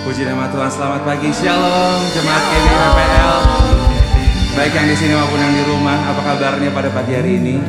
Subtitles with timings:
[0.00, 3.36] Puji nama Tuhan, selamat pagi, Shalom, jemaat KBPPL.
[4.56, 7.60] Baik yang di sini maupun yang di rumah, apa kabarnya pada pagi hari ini?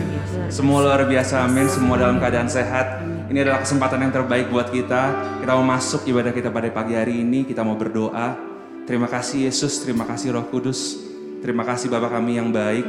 [0.47, 1.67] Semua luar biasa, amin.
[1.67, 3.03] Semua dalam keadaan sehat.
[3.27, 5.11] Ini adalah kesempatan yang terbaik buat kita.
[5.43, 8.39] Kita mau masuk ibadah kita pada pagi hari ini, kita mau berdoa.
[8.87, 11.03] Terima kasih Yesus, terima kasih Roh Kudus.
[11.43, 12.87] Terima kasih Bapak kami yang baik.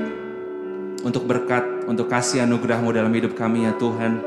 [1.02, 4.22] Untuk berkat, untuk kasih anugerahmu dalam hidup kami ya Tuhan.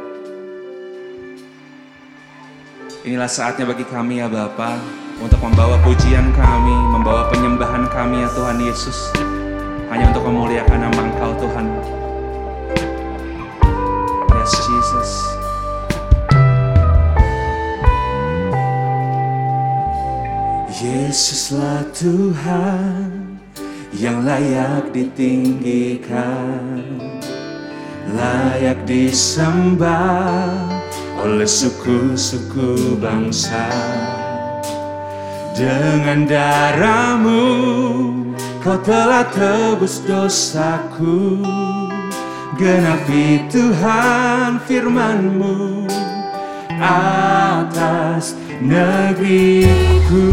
[3.07, 8.59] Inilah saatnya bagi kami ya Bapa untuk membawa pujian kami, membawa penyembahan kami ya Tuhan
[8.59, 9.11] Yesus.
[9.87, 11.65] Hanya untuk memuliakan nama Engkau Tuhan.
[14.35, 15.11] Yes Jesus.
[20.75, 23.39] Yesuslah Tuhan
[23.95, 26.83] yang layak ditinggikan,
[28.11, 30.51] layak disembah
[31.23, 33.65] oleh suku-suku bangsa.
[35.55, 37.47] Dengan darahmu
[38.59, 41.39] kau telah tebus dosaku,
[42.59, 45.87] genapi Tuhan firmanmu
[46.75, 50.27] atas negeriku.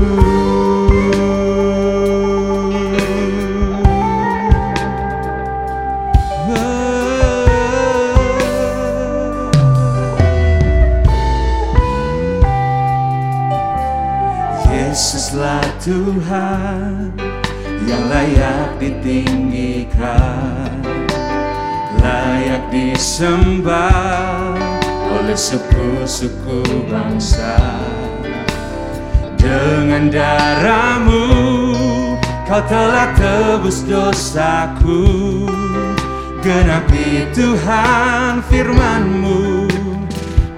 [15.83, 17.11] Tuhan
[17.91, 20.78] yang layak ditinggikan,
[21.98, 24.55] layak disembah
[25.10, 27.58] oleh suku-suku bangsa.
[29.34, 31.27] Dengan darahmu
[32.47, 35.50] kau telah tebus dosaku,
[36.47, 39.66] genapi Tuhan firmanmu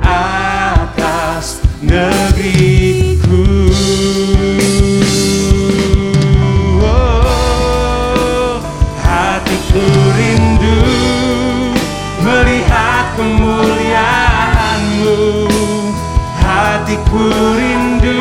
[0.05, 3.25] atas negeriku.
[13.17, 15.17] Kemuliaanmu.
[16.45, 17.25] Hatiku
[17.57, 18.21] rindu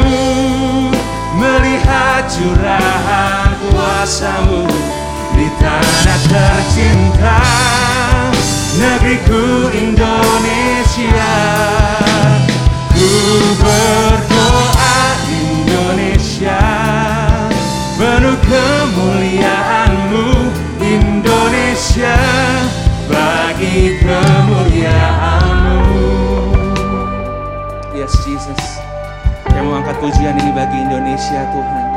[1.38, 4.68] melihat curahan kuasamu
[5.36, 7.42] di tanah tercinta
[8.80, 11.43] negeriku Indonesia.
[30.04, 31.88] Pujian ini bagi Indonesia Tuhan.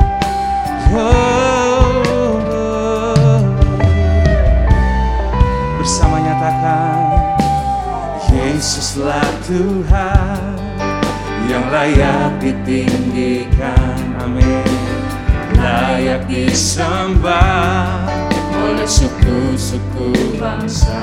[5.82, 6.98] Bersama nyatakan
[8.30, 10.54] Yesuslah Tuhan
[11.50, 14.62] yang layak ditinggikan, amin.
[15.58, 18.06] Layak disembah
[18.54, 21.02] oleh suku-suku bangsa.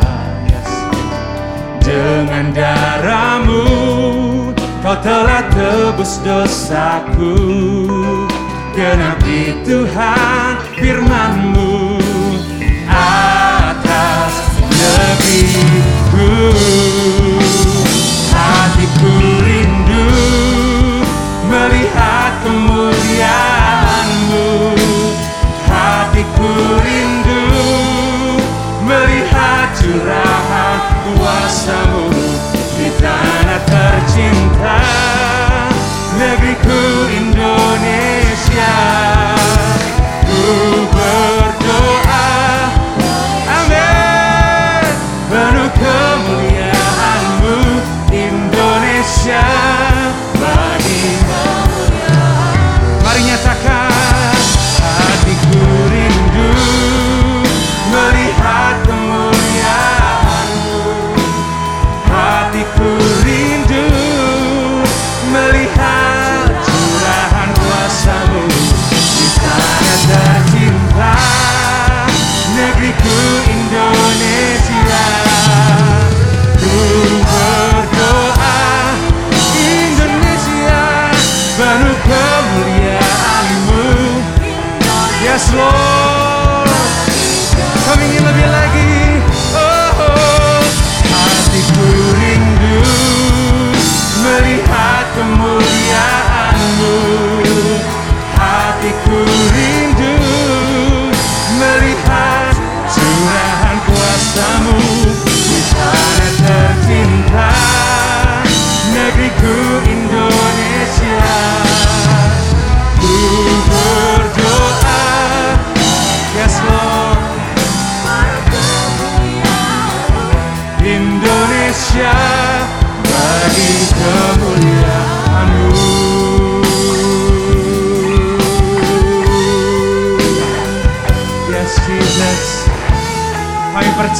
[1.84, 3.68] Dengan darahmu
[4.84, 7.40] kau telah tebus dosaku,
[8.76, 12.04] genapi Tuhan firmanmu
[12.92, 16.28] atas negeriku.
[85.54, 86.70] Lord,
[87.86, 89.22] kami ingin lebih lagi.
[89.54, 90.62] Oh,
[91.06, 92.82] hatiku rindu
[94.26, 96.98] melihat kemuliaanmu.
[98.34, 99.20] Hatiku
[99.54, 100.18] rindu
[101.62, 102.58] melihat
[102.90, 104.93] curahan kuasamu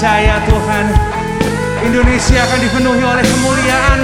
[0.04, 0.86] percaya Tuhan.
[1.88, 4.03] Indonesia akan dipenuhi oleh kemuliaan-Mu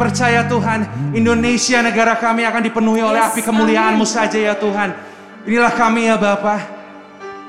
[0.00, 4.96] percaya Tuhan, Indonesia negara kami akan dipenuhi oleh api kemuliaan-Mu saja ya Tuhan.
[5.44, 6.80] Inilah kami ya Bapa.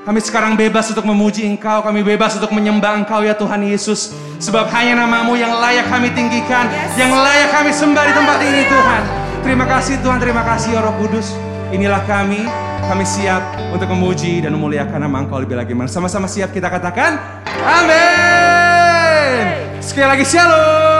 [0.02, 4.12] Kami sekarang bebas untuk memuji Engkau, kami bebas untuk menyembah Engkau ya Tuhan Yesus.
[4.42, 6.66] Sebab hanya namamu yang layak kami tinggikan,
[6.98, 9.02] yang layak kami sembah di tempat ini Tuhan.
[9.46, 11.38] Terima kasih Tuhan, terima kasih ya Roh Kudus.
[11.70, 12.44] Inilah kami,
[12.90, 13.40] kami siap
[13.70, 15.70] untuk memuji dan memuliakan nama Engkau lebih lagi.
[15.70, 17.22] Mari Sama-sama siap kita katakan,
[17.62, 19.46] Amin.
[19.78, 20.91] Sekali lagi shalom.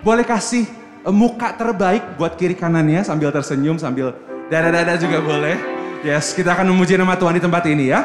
[0.00, 0.64] Boleh kasih
[1.04, 4.16] eh, muka terbaik buat kiri kanannya sambil tersenyum, sambil
[4.48, 5.56] dada-dada juga boleh.
[6.00, 8.00] Yes, kita akan memuji nama Tuhan di tempat ini ya.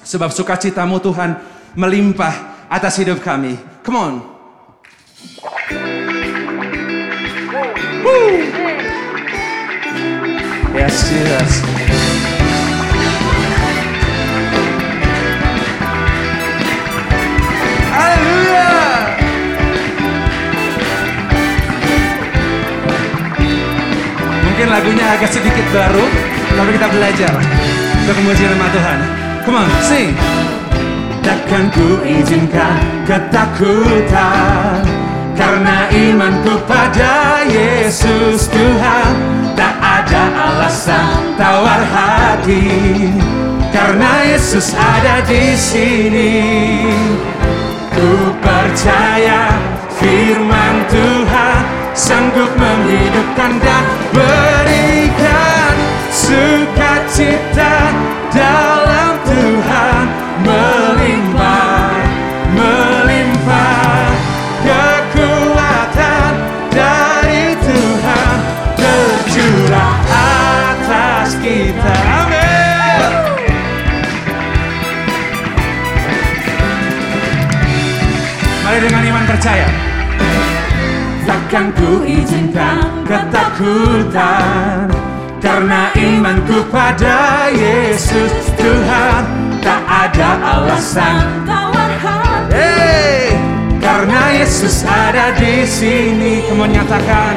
[0.00, 1.36] Sebab sukacitamu Tuhan
[1.76, 3.60] melimpah atas hidup kami.
[3.84, 4.14] Come on.
[8.00, 8.40] Woo.
[10.72, 11.52] Yes, Jesus.
[17.92, 18.37] Haleluya.
[24.58, 26.02] Mungkin lagunya agak sedikit baru,
[26.50, 28.98] tapi kita belajar untuk memuji nama Tuhan.
[29.46, 30.10] Come on, sing.
[31.22, 34.82] Takkan ku izinkan ketakutan
[35.38, 39.12] Karena imanku pada Yesus Tuhan
[39.54, 43.14] Tak ada alasan tawar hati
[43.70, 46.34] Karena Yesus ada di sini
[47.94, 49.54] Ku percaya
[50.02, 55.74] firman Tuhan Sanggup menghidupkan dan berikan
[56.14, 57.74] Sukacita
[58.30, 59.97] dalam Tuhan
[81.88, 84.92] ku izinkan ketakutan.
[85.40, 89.22] Karena imanku pada Yesus Tuhan
[89.62, 91.46] Tak ada alasan.
[91.48, 92.52] Tawar hati.
[92.52, 93.32] Hey!
[93.80, 96.42] Karena Yesus ada di sini.
[96.44, 97.34] Kamu nyatakan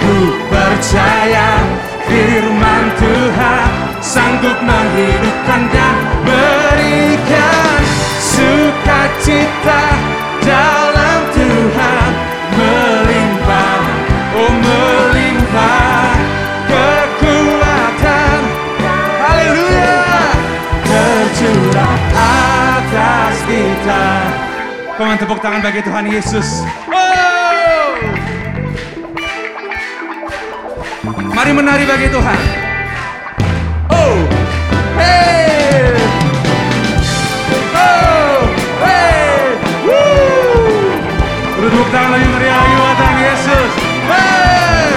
[0.00, 1.60] Ku percaya
[2.08, 3.68] firman Tuhan
[4.00, 5.85] Sanggup menghidupkan dan
[24.96, 26.64] Komen tepuk tangan bagi Tuhan Yesus.
[26.88, 28.00] Wow!
[31.36, 32.40] Mari menari bagi Tuhan.
[33.92, 34.16] Oh.
[34.96, 36.00] Hey.
[37.76, 38.40] Oh.
[38.80, 39.36] Hey.
[39.84, 40.00] Woo.
[41.60, 43.70] Tepuk tangan lagi meriah lagi buat Tuhan Yesus.
[44.08, 44.88] Hey.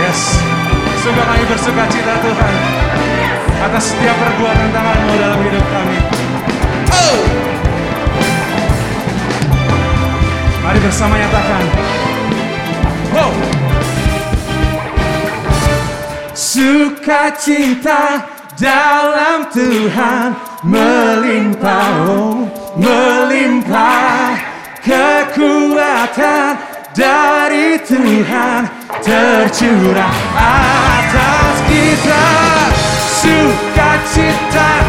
[0.00, 0.20] Yes.
[1.04, 2.91] Sungguh kami bersuka cita Tuhan
[3.62, 5.98] atas setiap perbuatan tanganmu dalam hidup kami.
[6.90, 7.18] Oh!
[10.66, 11.64] Mari bersama nyatakan.
[13.14, 13.30] Wow!
[16.34, 18.26] Sukacita
[18.58, 20.34] dalam Tuhan
[20.66, 24.36] melimpah, oh, melimpah
[24.82, 26.58] kekuatan
[26.92, 28.68] dari Tuhan
[29.00, 30.81] tercurah atas
[34.52, 34.81] sukacita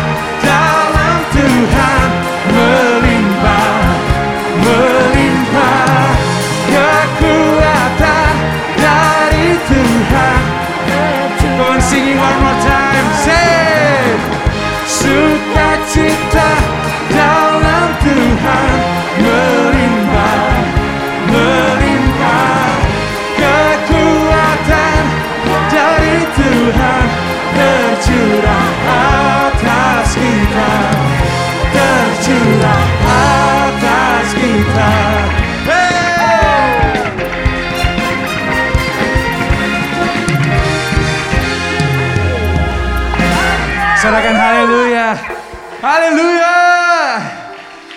[45.93, 46.57] haleluya!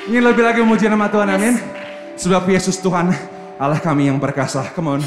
[0.07, 1.55] Ingin lebih lagi memuji nama Tuhan amin.
[2.17, 3.11] Sebab Yesus Tuhan
[3.57, 4.69] Allah kami yang perkasa.
[4.77, 5.03] Come on.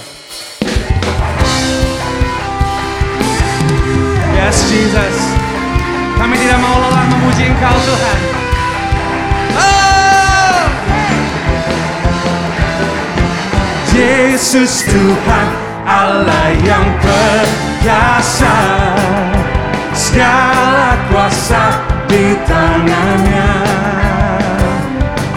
[4.33, 5.15] Yes Jesus.
[6.17, 8.19] Kami tidak mau lelah memuji Engkau Tuhan.
[9.55, 10.59] Oh!
[13.93, 15.47] Yesus Tuhan
[15.87, 18.57] Allah yang perkasa.
[19.95, 23.51] Segala kuasa di tangannya.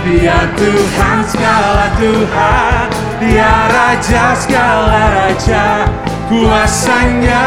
[0.02, 2.87] Dia Tuhan segala Tuhan.
[3.21, 5.87] Dia Raja segala Raja.
[6.26, 7.45] Kuasanya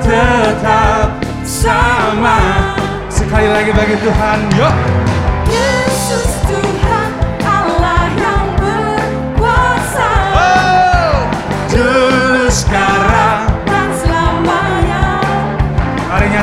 [0.00, 2.40] tetap sama.
[3.12, 4.74] Sekali lagi bagi Tuhan Yuk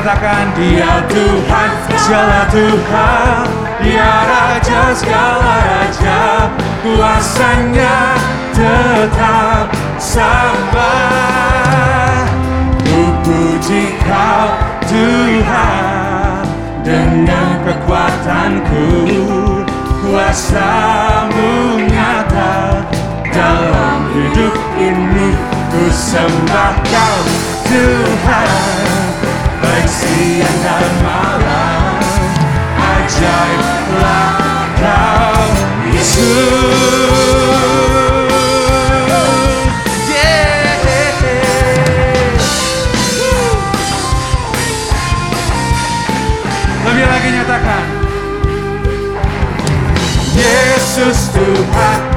[0.00, 3.44] nyatakan dia Tuhan Segala Tuhan.
[3.84, 6.48] Dia Raja segala Raja.
[6.80, 8.16] Kuasanya
[8.56, 9.68] tetap
[10.00, 10.96] sama.
[12.80, 14.48] Ku puji kau
[14.88, 16.48] Tuhan.
[16.80, 18.88] Dengan kekuatanku
[20.00, 21.52] Kuasamu
[21.92, 22.88] nyata.
[23.28, 25.36] Dalam hidup ini
[25.68, 27.20] Ku sembah kau
[27.68, 29.29] Tuhan
[30.00, 32.00] siang dan malam
[32.80, 34.32] Ajaiblah
[34.80, 35.44] kau
[35.92, 37.20] Yesus
[40.10, 40.50] Yeah.
[46.80, 47.84] Lebih lagi nyatakan
[50.34, 52.09] Yesus Tuhan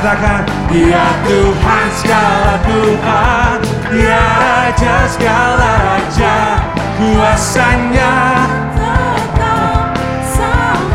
[0.00, 3.56] Katakan Dia Tuhan segala Tuhan
[3.92, 6.36] Dia Raja segala Raja
[6.96, 8.12] Kuasanya.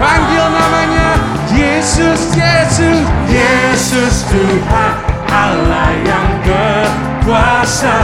[0.01, 1.21] Panggil namanya
[1.53, 4.93] Yesus, Yesus Yesus Tuhan
[5.29, 8.01] Allah yang berkuasa.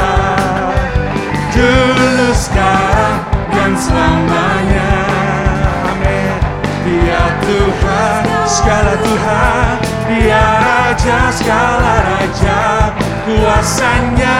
[1.50, 5.01] Dulu sekarang dan selamanya
[7.52, 9.76] Tuhan segala Tuhan
[10.08, 12.62] Dia Raja segala Raja
[13.28, 14.40] Kuasanya.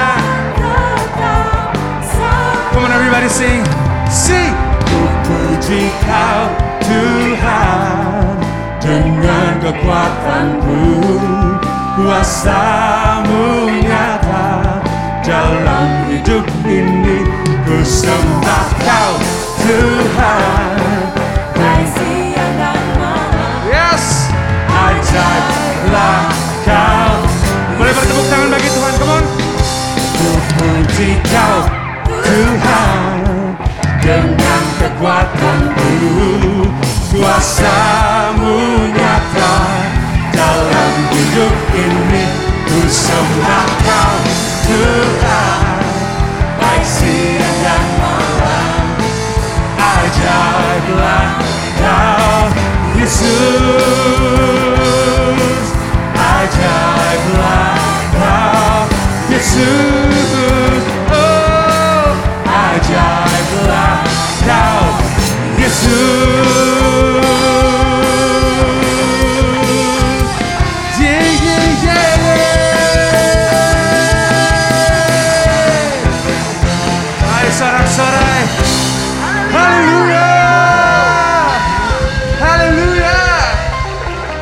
[2.72, 3.62] Come on everybody sing.
[4.08, 4.56] Sing.
[4.88, 6.44] Ku puji kau
[6.88, 8.36] Tuhan
[8.80, 10.80] Dengan kekuatanku.
[12.00, 14.80] Kuasamu nyata
[15.20, 17.28] Dalam hidup ini
[17.68, 19.12] Ku sembah kau
[19.62, 20.01] Tuhan
[25.12, 26.24] Ajaiblah
[26.64, 27.16] kau
[27.76, 29.26] Boleh bertepuk tangan bagi Tuhan Come on.
[30.56, 31.60] Puji kau
[32.08, 33.20] Tuhan
[34.00, 35.92] Dengan kekuatanku
[37.12, 38.56] Kuasamu
[38.88, 39.56] nyata
[40.32, 42.24] Dalam hidup ini.
[42.72, 44.16] Ku sembah kau
[44.64, 45.76] Tuhan.
[46.56, 48.96] Baik siang dan malam
[49.76, 51.36] Ajaiblah
[51.84, 52.48] kau
[52.96, 54.61] Yesus
[59.52, 60.84] Yesus.
[61.12, 62.08] Oh
[62.48, 64.00] Ajaiblah
[64.48, 64.88] kau
[65.60, 66.00] Yesus.
[70.96, 72.12] Yeah, yeah, yeah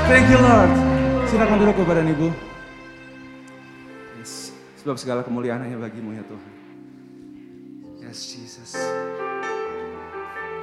[0.05, 0.69] Thank you Lord.
[1.25, 2.29] Silakan duduk kepada Ibu.
[2.29, 2.49] Yes
[4.89, 6.53] Sebab segala kemuliaan hanya bagimu ya Tuhan
[8.01, 8.73] Yes Jesus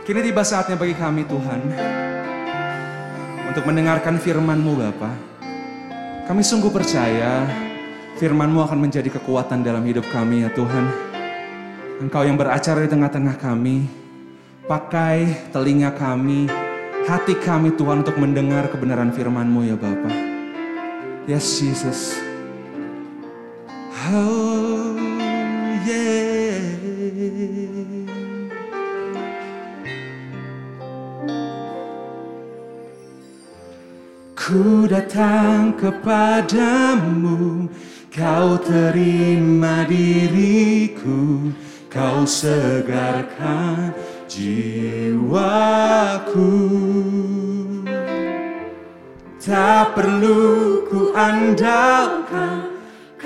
[0.02, 1.62] Kini tiba saatnya bagi kami Tuhan
[3.46, 5.14] Untuk mendengarkan firman-Mu Bapa.
[6.26, 7.46] Kami sungguh percaya
[8.18, 10.90] firman-Mu akan menjadi kekuatan dalam hidup kami ya Tuhan
[12.02, 13.86] Engkau yang beracara di tengah-tengah kami
[14.66, 16.50] Pakai telinga kami
[17.06, 20.10] Hati kami Tuhan untuk mendengar kebenaran firman-Mu ya Bapa.
[21.30, 22.25] Yes Jesus
[24.08, 24.94] Oh
[34.46, 37.66] Ku datang kepadamu,
[38.14, 41.50] kau terima diriku,
[41.90, 43.90] kau segarkan
[44.30, 45.26] jiwaku.
[49.42, 52.75] Tak perlu ku andalkan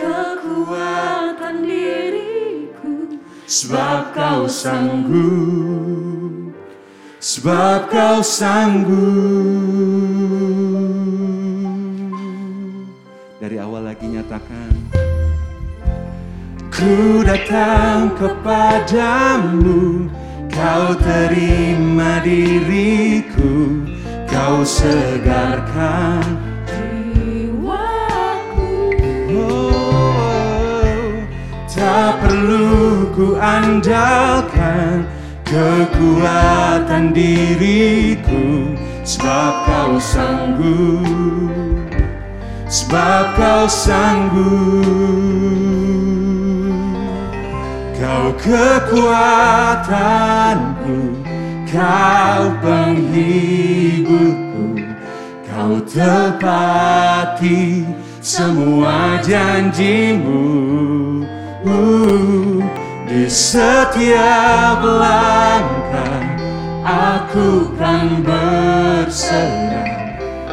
[0.01, 3.21] kekuatan diriku.
[3.45, 6.57] Sebab kau sanggup.
[7.21, 8.97] Sebab kau sanggup.
[13.41, 14.73] Dari awal lagi nyatakan
[16.81, 20.09] Ku datang kepadamu.
[20.49, 23.85] Kau terima diriku.
[24.25, 26.50] Kau segarkan
[31.81, 35.09] tak perlu ku andalkan
[35.49, 38.77] kekuatan diriku.
[39.01, 41.81] Sebab kau sanggup
[42.71, 44.87] sebab kau sanggup.
[47.97, 50.07] Kau kekuatanku
[51.69, 54.69] kau penghiburku
[55.49, 57.85] kau tepati
[58.21, 60.45] semua janjimu
[63.11, 66.25] Di setiap langkah
[66.85, 69.91] Aku kan berserah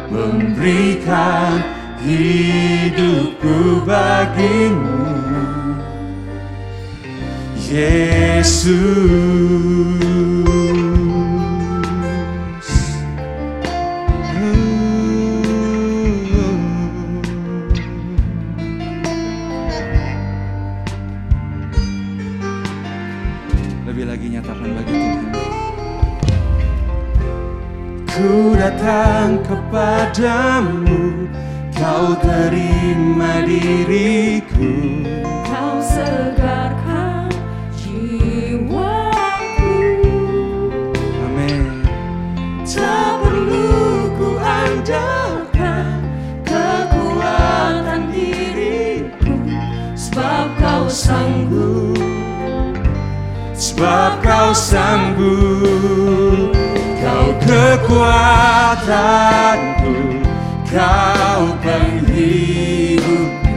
[0.08, 1.60] Memberikan
[2.00, 5.04] hidupku bagimu.
[7.68, 8.88] Yesus
[28.18, 31.30] Ku datang kepadamu
[31.70, 35.06] Kau terima diriku.
[35.46, 37.30] Kau segarkan
[37.78, 38.82] jiwaku.
[40.98, 41.86] Amin.
[42.66, 46.02] Tak perlu ku andalkan
[46.42, 49.38] kekuatan diriku.
[49.94, 52.02] Sebab kau sanggup.
[53.54, 56.57] Sebab kau sanggup
[57.68, 59.44] kekuatanku
[60.72, 63.56] Kau penghibupku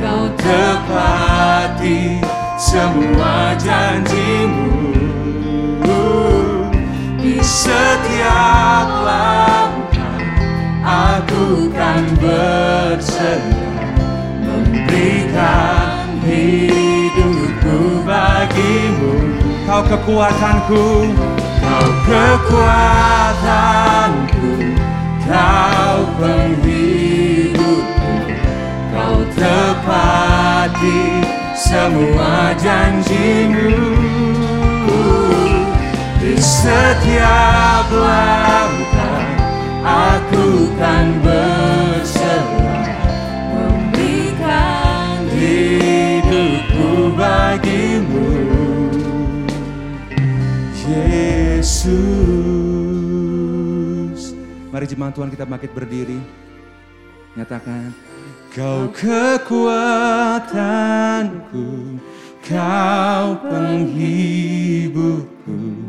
[0.00, 2.24] Kau Tepati
[2.58, 4.96] semua janjimu.
[7.20, 10.20] Di setiap langkah
[10.82, 13.54] Aku kan berserah
[14.42, 19.14] Memberikan hidupku bagimu.
[19.68, 21.12] Kau kekuatanku
[21.68, 23.52] Kau kekuatanku
[25.28, 28.08] Kau penghibupku
[28.88, 31.20] Kau tepati
[31.52, 33.76] semua janjimu.
[36.16, 39.28] Di setiap langkah
[39.84, 42.96] Aku kan berserah
[43.52, 48.47] memberikan hidupku bagimu
[51.78, 51.94] Yesus.
[54.74, 56.18] Mari jemaat Tuhan kita bangkit berdiri.
[57.38, 57.94] Nyatakan
[58.50, 60.42] Kau kekuatanku
[62.42, 65.86] Kau penghibupku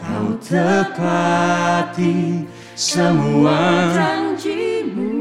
[0.00, 5.12] Kau tepati semua janjimu.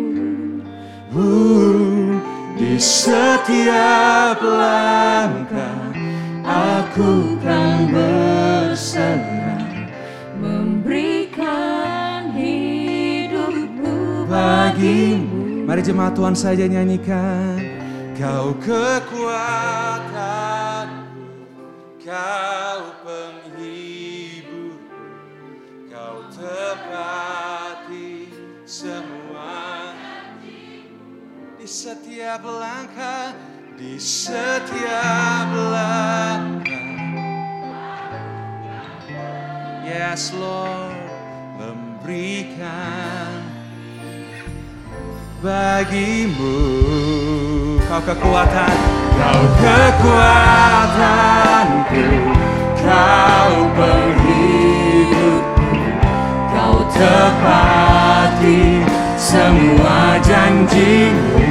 [2.56, 5.91] Di setiap langkah
[6.47, 9.54] aku kan berserah
[10.37, 15.65] memberikan hidupku bagimu.
[15.65, 17.57] Mari jemaat Tuhan saja nyanyikan.
[18.15, 19.35] Kau kekuatanku,
[21.99, 24.79] kau penghibur,
[25.91, 28.31] kau tepati
[28.63, 29.91] semua
[31.59, 33.35] di setiap langkah,
[33.75, 36.84] di setiap langkah.
[39.85, 40.97] Yes Lord,
[41.61, 43.37] memberikan
[45.45, 46.57] bagimu
[47.85, 48.77] kau kekuatan,
[49.13, 50.33] kau kekuatanku,
[52.81, 55.69] kau penghibupku,
[56.49, 58.81] kau tepati
[59.21, 61.45] semua janjimu.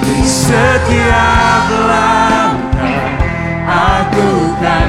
[0.00, 3.12] Di setiap langkah
[3.68, 4.88] aku kan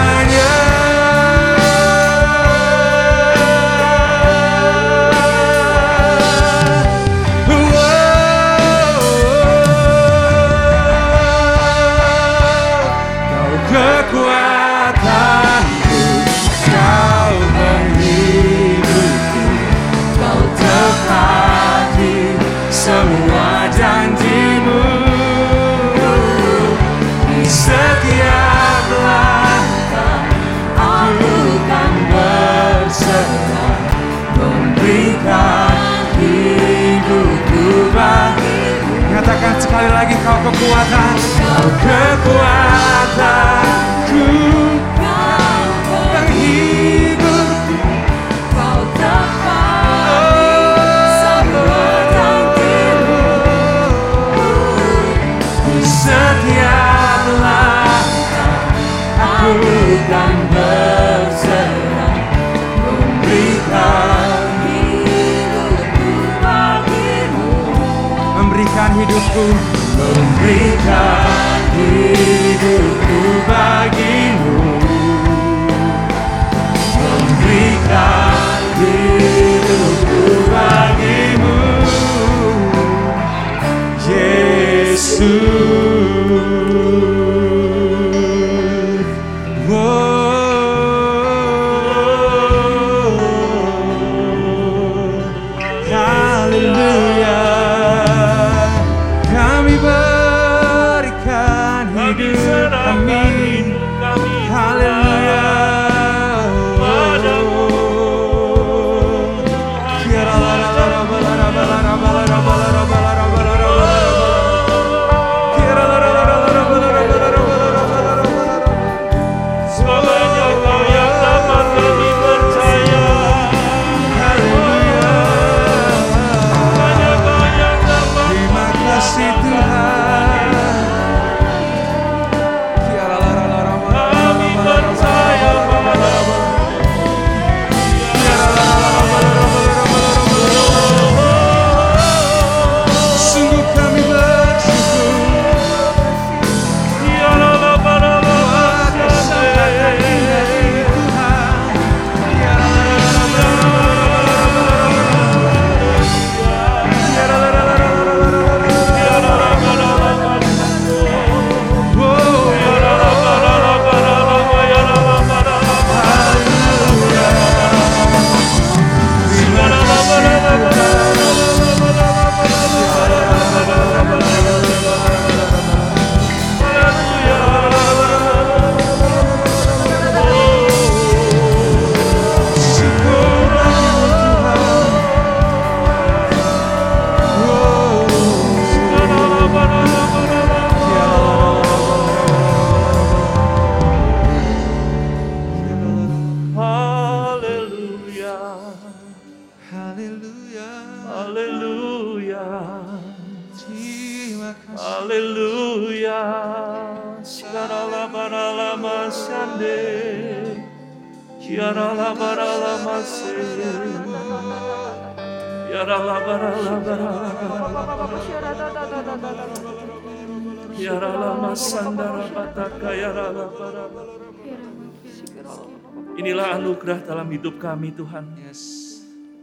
[227.31, 228.35] hidup kami Tuhan.
[228.35, 228.61] Yes.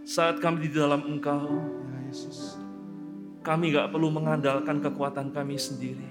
[0.04, 1.48] Saat kami di dalam Engkau,
[1.84, 2.56] ya, Yesus.
[3.44, 6.08] kami gak perlu mengandalkan kekuatan kami sendiri.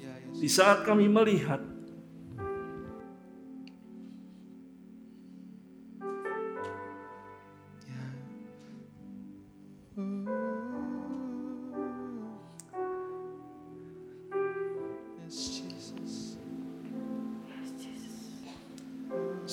[0.00, 0.40] Ya, Yesus.
[0.40, 1.60] Di saat kami melihat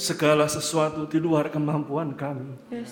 [0.06, 2.54] segala sesuatu di luar kemampuan kami.
[2.70, 2.86] Ya,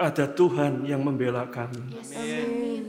[0.00, 1.92] Ada Tuhan yang membela kami.
[2.16, 2.88] Amin.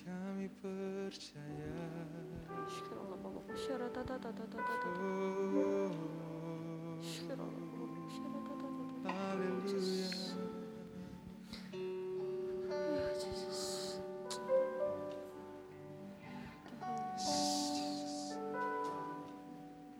[0.00, 1.76] Kami percaya.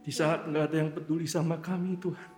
[0.00, 2.30] Di saat nggak ada yang peduli sama kami, Tuhan.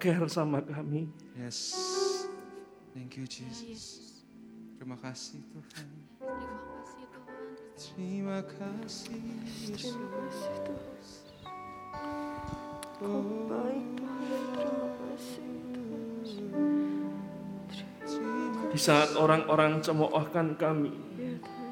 [0.00, 1.12] Care sama kami.
[1.36, 1.76] Yes.
[2.96, 4.24] Thank you Jesus.
[4.80, 5.88] Terima kasih Tuhan.
[6.16, 7.44] Terima kasih Tuhan.
[7.76, 9.92] Terima kasih Yesus.
[9.92, 10.96] Terima kasih Tuhan.
[12.96, 14.40] Kau baik Tuhan.
[14.56, 15.92] Terima kasih Tuhan.
[18.72, 21.68] Di saat orang-orang cemoohkan kami, Ya Tuhan.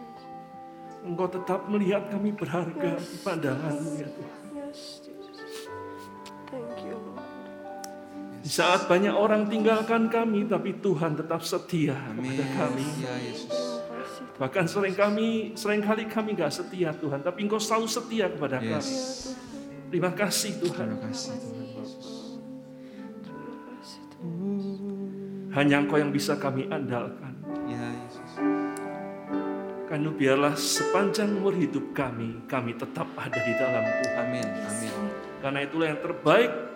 [1.08, 4.37] Engkau tetap melihat kami berharga di pandanganmu ya Tuhan.
[8.58, 12.34] Saat banyak orang tinggalkan kami, tapi Tuhan tetap setia Amin.
[12.34, 12.86] kepada kami.
[12.98, 13.54] Ya Yesus.
[14.38, 18.66] Bahkan sering kami, sering kali kami gak setia Tuhan, tapi Engkau selalu setia kepada Yes.
[18.66, 18.94] kami.
[19.94, 20.86] Terima kasih Tuhan.
[20.90, 22.06] Terima kasih Tuhan Yesus.
[23.22, 25.54] Terima kasih Tuhan.
[25.54, 27.38] Hanya Engkau yang bisa kami andalkan.
[27.70, 28.30] Ya Yesus.
[29.88, 34.18] Karena biarlah sepanjang umur hidup kami, kami tetap ada di dalam Tuhan.
[34.28, 34.44] Amin.
[34.44, 34.94] Amin.
[35.40, 36.67] Karena itulah yang terbaik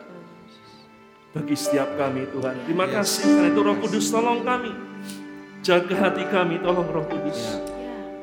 [1.33, 2.55] bagi setiap kami Tuhan.
[2.69, 2.93] Terima Yes.
[2.93, 4.73] kasih karena itu Roh Kudus tolong kami.
[5.65, 7.41] Jaga hati kami tolong Roh Kudus.
[7.57, 7.81] Ya.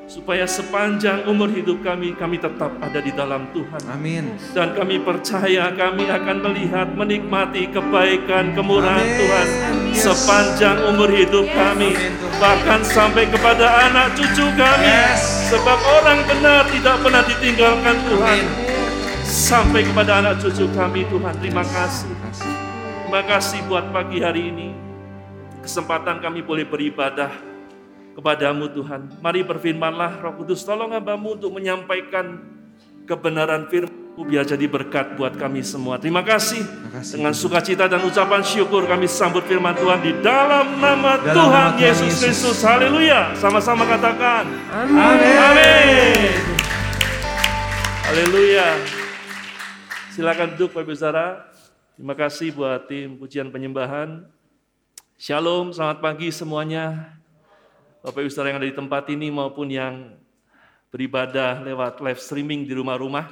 [0.09, 3.81] Supaya sepanjang umur hidup kami, kami tetap ada di dalam Tuhan.
[3.93, 4.33] Amin.
[4.57, 9.19] Dan kami percaya kami akan melihat, menikmati kebaikan, kemurahan Amin.
[9.21, 9.47] Tuhan
[9.93, 10.01] Yes.
[10.05, 11.93] sepanjang umur hidup kami.
[11.93, 12.37] Amin, Tuhan.
[12.41, 14.85] Bahkan sampai kepada anak cucu kami.
[14.85, 15.49] Yes.
[15.53, 18.37] Sebab orang benar tidak pernah ditinggalkan Tuhan.
[18.37, 18.69] Amin.
[19.29, 21.33] Sampai kepada anak cucu kami Tuhan.
[21.37, 22.09] Terima kasih.
[23.09, 23.65] Terima kasih.
[23.65, 24.69] Terima buat pagi hari ini.
[25.65, 27.33] Kesempatan kami boleh beribadah
[28.13, 29.17] kepadamu Tuhan.
[29.17, 32.37] Mari berfirmanlah Roh Kudus tolong hambamu untuk menyampaikan
[33.09, 35.97] kebenaran firman biar jadi berkat buat kami semua.
[35.97, 36.61] Terima kasih.
[36.61, 41.69] kasih, Dengan sukacita dan ucapan syukur kami sambut firman Tuhan di dalam nama Dalam Tuhan
[41.81, 42.21] nama Yesus.
[42.21, 42.61] Kristus.
[42.61, 43.33] Haleluya.
[43.33, 44.45] Sama-sama katakan.
[44.69, 45.33] Amin.
[45.33, 46.29] Amin.
[48.05, 48.77] Haleluya.
[50.13, 51.48] Silakan duduk Bapak Ibu Saudara.
[51.99, 54.23] Terima kasih buat tim pujian penyembahan.
[55.19, 57.11] Shalom, selamat pagi semuanya.
[57.99, 60.15] Bapak Ibu Saudara yang ada di tempat ini maupun yang
[60.95, 63.27] beribadah lewat live streaming di rumah-rumah.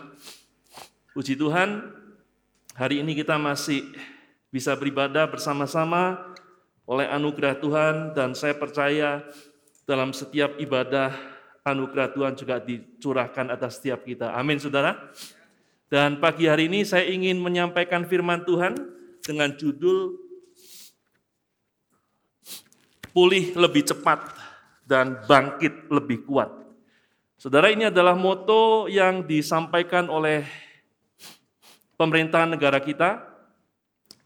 [1.16, 1.96] Puji Tuhan,
[2.76, 3.88] hari ini kita masih
[4.52, 6.36] bisa beribadah bersama-sama
[6.84, 9.24] oleh anugerah Tuhan dan saya percaya
[9.88, 11.16] dalam setiap ibadah
[11.64, 14.36] anugerah Tuhan juga dicurahkan atas setiap kita.
[14.36, 15.08] Amin Saudara.
[15.88, 18.76] Dan pagi hari ini saya ingin menyampaikan firman Tuhan
[19.24, 20.20] dengan judul
[23.16, 24.30] Pulih lebih cepat
[24.86, 26.54] dan bangkit lebih kuat.
[27.40, 30.46] Saudara ini adalah moto yang disampaikan oleh
[31.98, 33.26] pemerintahan negara kita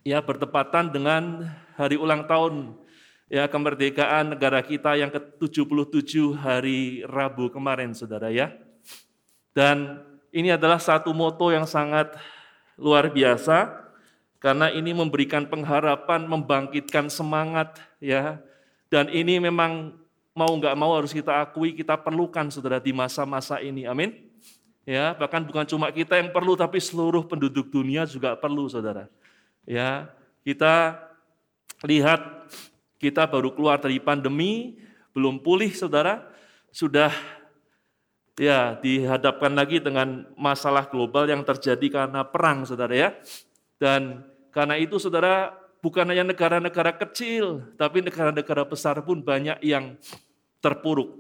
[0.03, 1.47] ya bertepatan dengan
[1.79, 2.75] hari ulang tahun
[3.31, 8.51] ya kemerdekaan negara kita yang ke-77 hari Rabu kemarin Saudara ya.
[9.55, 12.15] Dan ini adalah satu moto yang sangat
[12.79, 13.71] luar biasa
[14.41, 18.41] karena ini memberikan pengharapan, membangkitkan semangat ya.
[18.89, 19.93] Dan ini memang
[20.33, 23.85] mau nggak mau harus kita akui kita perlukan Saudara di masa-masa ini.
[23.85, 24.31] Amin.
[24.81, 29.05] Ya, bahkan bukan cuma kita yang perlu tapi seluruh penduduk dunia juga perlu Saudara.
[29.63, 30.09] Ya,
[30.41, 30.97] kita
[31.85, 32.49] lihat
[32.97, 34.81] kita baru keluar dari pandemi,
[35.13, 36.25] belum pulih Saudara,
[36.73, 37.13] sudah
[38.39, 43.09] ya dihadapkan lagi dengan masalah global yang terjadi karena perang Saudara ya.
[43.81, 49.97] Dan karena itu Saudara bukan hanya negara-negara kecil, tapi negara-negara besar pun banyak yang
[50.61, 51.17] terpuruk.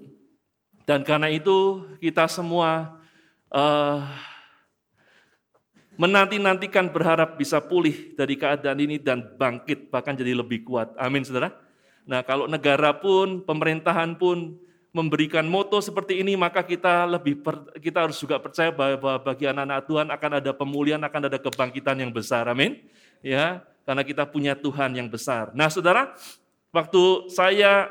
[0.85, 3.01] Dan karena itu kita semua
[3.49, 3.99] eh,
[6.01, 10.93] menanti-nantikan berharap bisa pulih dari keadaan ini dan bangkit bahkan jadi lebih kuat.
[10.97, 11.53] Amin Saudara.
[12.09, 14.57] Nah, kalau negara pun, pemerintahan pun
[14.91, 19.87] memberikan moto seperti ini, maka kita lebih per- kita harus juga percaya bahwa bagi anak-anak
[19.87, 22.43] Tuhan akan ada pemulihan, akan ada kebangkitan yang besar.
[22.51, 22.83] Amin.
[23.23, 25.55] Ya, karena kita punya Tuhan yang besar.
[25.55, 26.11] Nah, Saudara,
[26.75, 27.87] waktu saya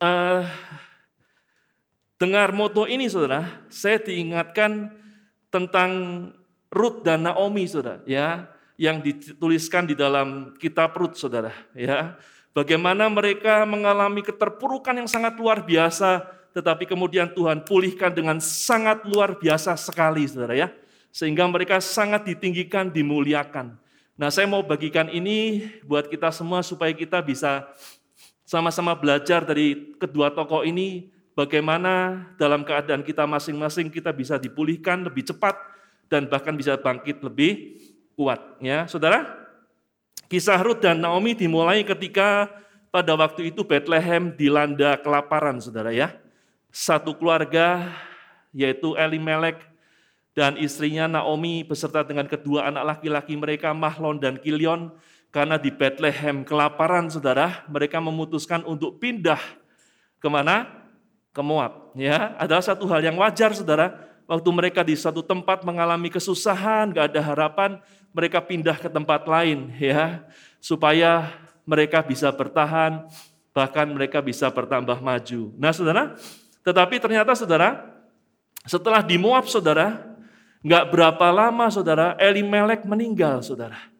[0.00, 0.42] eh,
[2.16, 4.96] dengar moto ini, Saudara, saya diingatkan
[5.52, 5.90] tentang
[6.72, 8.48] Ruth dan Naomi, Saudara, ya,
[8.80, 12.16] yang dituliskan di dalam kitab Ruth, Saudara, ya.
[12.52, 16.20] Bagaimana mereka mengalami keterpurukan yang sangat luar biasa,
[16.52, 20.68] tetapi kemudian Tuhan pulihkan dengan sangat luar biasa sekali, Saudara ya.
[21.08, 23.76] Sehingga mereka sangat ditinggikan, dimuliakan.
[24.20, 27.64] Nah, saya mau bagikan ini buat kita semua supaya kita bisa
[28.44, 35.24] sama-sama belajar dari kedua tokoh ini bagaimana dalam keadaan kita masing-masing kita bisa dipulihkan lebih
[35.24, 35.56] cepat
[36.12, 37.80] dan bahkan bisa bangkit lebih
[38.12, 38.84] kuat ya.
[38.84, 39.41] Saudara,
[40.32, 42.48] kisah Ruth dan Naomi dimulai ketika
[42.88, 46.16] pada waktu itu Bethlehem dilanda kelaparan Saudara ya.
[46.72, 47.92] Satu keluarga
[48.56, 49.60] yaitu Elimelek
[50.32, 54.88] dan istrinya Naomi beserta dengan kedua anak laki-laki mereka Mahlon dan Kilion
[55.28, 59.40] karena di Bethlehem kelaparan saudara mereka memutuskan untuk pindah
[60.16, 60.64] ke mana?
[61.36, 62.32] Ke Moab ya.
[62.40, 64.08] Adalah satu hal yang wajar saudara.
[64.24, 67.76] Waktu mereka di satu tempat mengalami kesusahan gak ada harapan
[68.12, 70.24] mereka pindah ke tempat lain ya
[70.62, 71.32] supaya
[71.68, 73.08] mereka bisa bertahan
[73.52, 76.16] bahkan mereka bisa bertambah maju nah saudara
[76.64, 77.82] tetapi ternyata saudara
[78.62, 80.12] setelah di Moab saudara
[80.62, 83.90] Nggak berapa lama saudara, Elimelek meninggal saudara.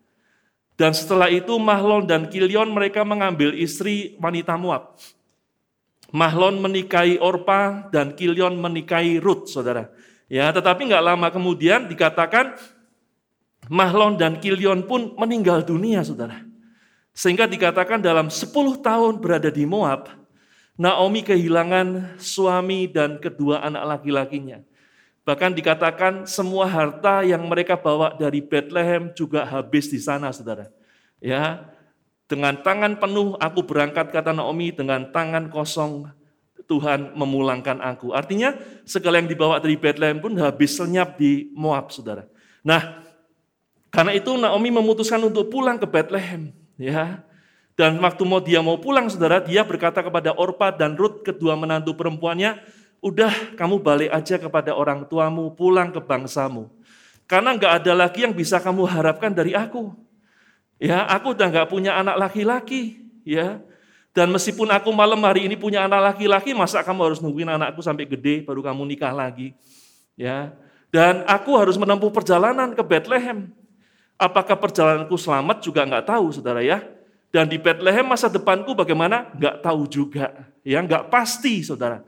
[0.78, 4.94] Dan setelah itu Mahlon dan Kilion mereka mengambil istri wanita Moab.
[6.14, 9.90] Mahlon menikahi Orpa dan Kilion menikahi Ruth saudara.
[10.30, 12.54] Ya, tetapi nggak lama kemudian dikatakan
[13.72, 16.44] Mahlon dan Kilion pun meninggal dunia saudara.
[17.16, 18.52] Sehingga dikatakan dalam 10
[18.84, 20.12] tahun berada di Moab,
[20.76, 24.60] Naomi kehilangan suami dan kedua anak laki-lakinya.
[25.24, 30.68] Bahkan dikatakan semua harta yang mereka bawa dari Bethlehem juga habis di sana, saudara.
[31.22, 31.64] Ya,
[32.28, 36.12] dengan tangan penuh aku berangkat kata Naomi, dengan tangan kosong
[36.68, 38.12] Tuhan memulangkan aku.
[38.12, 38.52] Artinya
[38.84, 42.26] segala yang dibawa dari Bethlehem pun habis lenyap di Moab, saudara.
[42.64, 43.11] Nah,
[43.92, 46.48] karena itu Naomi memutuskan untuk pulang ke Bethlehem,
[46.80, 47.20] ya.
[47.76, 51.92] Dan waktu mau dia mau pulang, saudara, dia berkata kepada Orpa dan Ruth, kedua menantu
[51.92, 52.56] perempuannya,
[53.04, 56.72] udah kamu balik aja kepada orang tuamu, pulang ke bangsamu.
[57.28, 59.92] Karena nggak ada lagi yang bisa kamu harapkan dari aku.
[60.80, 62.96] Ya, aku udah nggak punya anak laki-laki,
[63.28, 63.60] ya.
[64.12, 68.04] Dan meskipun aku malam hari ini punya anak laki-laki, masa kamu harus nungguin anakku sampai
[68.04, 69.56] gede baru kamu nikah lagi?
[70.16, 70.52] Ya.
[70.92, 73.48] Dan aku harus menempuh perjalanan ke Bethlehem.
[74.22, 76.78] Apakah perjalananku selamat juga nggak tahu, saudara ya.
[77.34, 79.34] Dan di Bethlehem masa depanku bagaimana?
[79.34, 80.46] Nggak tahu juga.
[80.62, 82.06] Ya, nggak pasti, saudara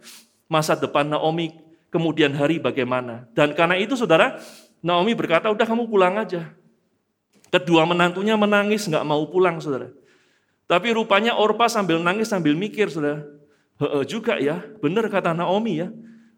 [0.48, 1.56] masa depan Naomi
[1.88, 3.26] kemudian hari bagaimana.
[3.32, 4.38] Dan karena itu saudara,
[4.84, 6.52] Naomi berkata, udah kamu pulang aja.
[7.48, 9.90] Kedua menantunya menangis, nggak mau pulang saudara.
[10.66, 13.22] Tapi rupanya Orpa sambil nangis sambil mikir saudara.
[13.78, 15.88] Heeh juga ya, benar kata Naomi ya.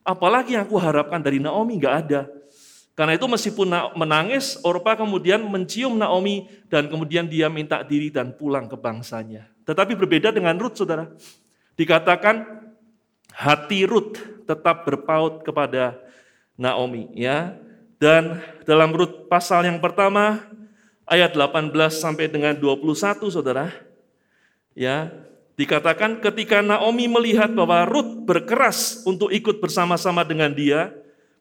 [0.06, 2.28] Apalagi yang aku harapkan dari Naomi nggak ada.
[2.96, 8.64] Karena itu meskipun menangis, Orpa kemudian mencium Naomi dan kemudian dia minta diri dan pulang
[8.64, 9.52] ke bangsanya.
[9.68, 11.12] Tetapi berbeda dengan Ruth, saudara.
[11.76, 12.64] Dikatakan
[13.36, 14.16] hati Ruth
[14.48, 16.00] tetap berpaut kepada
[16.56, 17.52] Naomi ya.
[18.00, 20.40] Dan dalam Rut pasal yang pertama
[21.04, 23.72] ayat 18 sampai dengan 21 Saudara
[24.76, 25.08] ya,
[25.56, 30.92] dikatakan ketika Naomi melihat bahwa Rut berkeras untuk ikut bersama-sama dengan dia,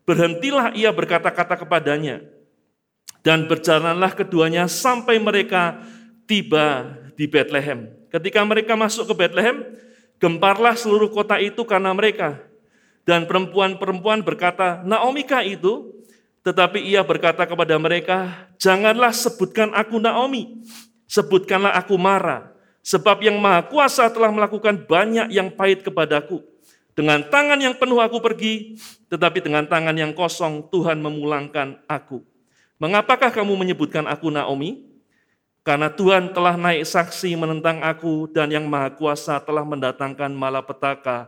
[0.05, 2.23] berhentilah ia berkata-kata kepadanya.
[3.25, 5.81] Dan berjalanlah keduanya sampai mereka
[6.29, 7.89] tiba di Bethlehem.
[8.13, 9.65] Ketika mereka masuk ke Bethlehem,
[10.15, 12.39] Gemparlah seluruh kota itu karena mereka.
[13.03, 15.91] Dan perempuan-perempuan berkata, Naomi kah itu?
[16.41, 20.63] Tetapi ia berkata kepada mereka, Janganlah sebutkan aku Naomi,
[21.05, 22.55] sebutkanlah aku Mara.
[22.85, 26.45] Sebab yang maha kuasa telah melakukan banyak yang pahit kepadaku.
[26.95, 28.79] Dengan tangan yang penuh aku pergi,
[29.11, 32.23] tetapi dengan tangan yang kosong Tuhan memulangkan aku.
[32.79, 34.87] Mengapakah kamu menyebutkan aku Naomi?
[35.65, 41.27] Karena Tuhan telah naik saksi menentang aku dan yang maha kuasa telah mendatangkan malapetaka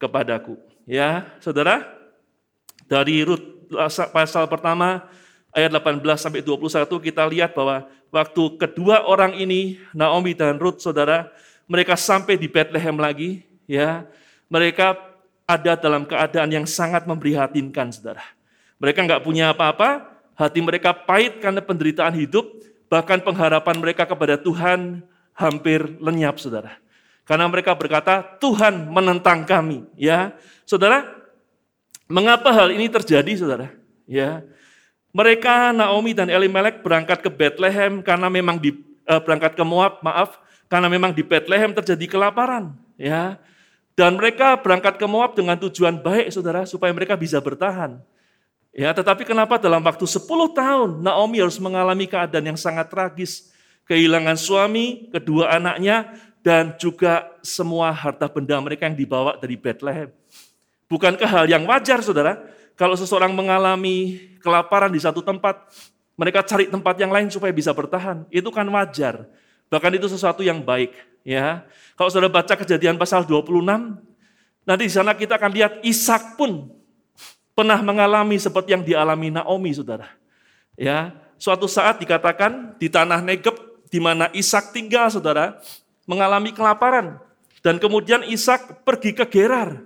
[0.00, 0.56] kepadaku.
[0.88, 1.84] Ya, saudara,
[2.88, 3.68] dari Rut
[4.14, 5.04] pasal pertama
[5.52, 11.32] ayat 18 sampai 21 kita lihat bahwa waktu kedua orang ini Naomi dan Ruth saudara
[11.64, 14.04] mereka sampai di Bethlehem lagi ya
[14.52, 15.00] mereka
[15.48, 18.20] ada dalam keadaan yang sangat memprihatinkan saudara
[18.76, 22.44] mereka nggak punya apa-apa hati mereka pahit karena penderitaan hidup
[22.92, 25.00] Bahkan pengharapan mereka kepada Tuhan
[25.32, 26.76] hampir lenyap, saudara.
[27.24, 29.88] Karena mereka berkata, Tuhan menentang kami.
[29.96, 30.36] Ya,
[30.68, 31.08] saudara,
[32.04, 33.72] mengapa hal ini terjadi, saudara?
[34.04, 34.44] Ya,
[35.08, 38.76] mereka Naomi dan Elimelek berangkat ke Bethlehem karena memang di
[39.08, 40.36] eh, berangkat ke Moab, maaf,
[40.68, 42.76] karena memang di Bethlehem terjadi kelaparan.
[43.00, 43.40] Ya,
[43.92, 48.00] dan mereka berangkat ke Moab dengan tujuan baik, saudara, supaya mereka bisa bertahan.
[48.72, 50.24] Ya, tetapi kenapa dalam waktu 10
[50.56, 53.52] tahun Naomi harus mengalami keadaan yang sangat tragis.
[53.84, 56.08] Kehilangan suami, kedua anaknya,
[56.40, 60.08] dan juga semua harta benda mereka yang dibawa dari Bethlehem.
[60.88, 62.40] Bukankah hal yang wajar, saudara?
[62.72, 65.68] Kalau seseorang mengalami kelaparan di satu tempat,
[66.16, 68.24] mereka cari tempat yang lain supaya bisa bertahan.
[68.32, 69.28] Itu kan wajar.
[69.72, 70.92] Bahkan itu sesuatu yang baik.
[71.24, 71.64] Ya,
[71.96, 73.64] Kalau saudara baca kejadian pasal 26,
[74.68, 76.68] nanti di sana kita akan lihat Ishak pun
[77.56, 80.12] pernah mengalami seperti yang dialami Naomi, saudara.
[80.76, 83.56] Ya, suatu saat dikatakan di tanah Negeb
[83.88, 85.56] di mana Ishak tinggal, saudara,
[86.04, 87.16] mengalami kelaparan
[87.64, 89.80] dan kemudian Ishak pergi ke Gerar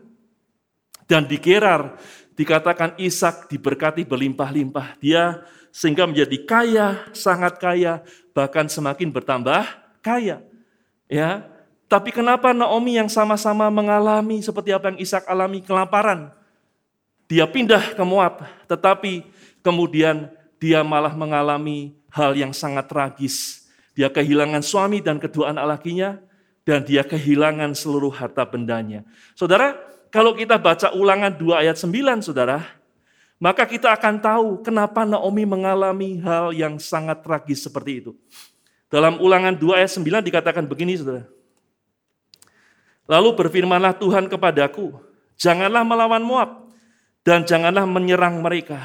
[1.07, 1.95] dan di Gerar
[2.35, 4.99] dikatakan Ishak diberkati berlimpah-limpah.
[4.99, 5.45] Dia
[5.77, 8.01] sehingga menjadi kaya, sangat kaya,
[8.33, 9.69] bahkan semakin bertambah
[10.01, 10.41] kaya.
[11.05, 11.45] Ya,
[11.85, 16.33] tapi kenapa Naomi yang sama-sama mengalami seperti apa yang Ishak alami kelaparan?
[17.29, 19.29] Dia pindah ke Moab, tetapi
[19.61, 23.69] kemudian dia malah mengalami hal yang sangat tragis.
[23.93, 26.17] Dia kehilangan suami dan kedua anak lakinya,
[26.65, 29.05] dan dia kehilangan seluruh harta bendanya.
[29.37, 29.77] Saudara,
[30.09, 32.65] kalau kita baca ulangan 2 ayat 9, saudara,
[33.37, 38.13] maka kita akan tahu kenapa Naomi mengalami hal yang sangat tragis seperti itu.
[38.89, 41.29] Dalam ulangan 2 ayat 9 dikatakan begini, saudara.
[43.07, 44.99] Lalu berfirmanlah Tuhan kepadaku,
[45.39, 46.51] janganlah melawan Moab,
[47.23, 48.83] dan janganlah menyerang mereka.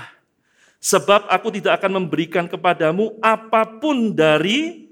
[0.82, 4.89] Sebab aku tidak akan memberikan kepadamu apa pun dari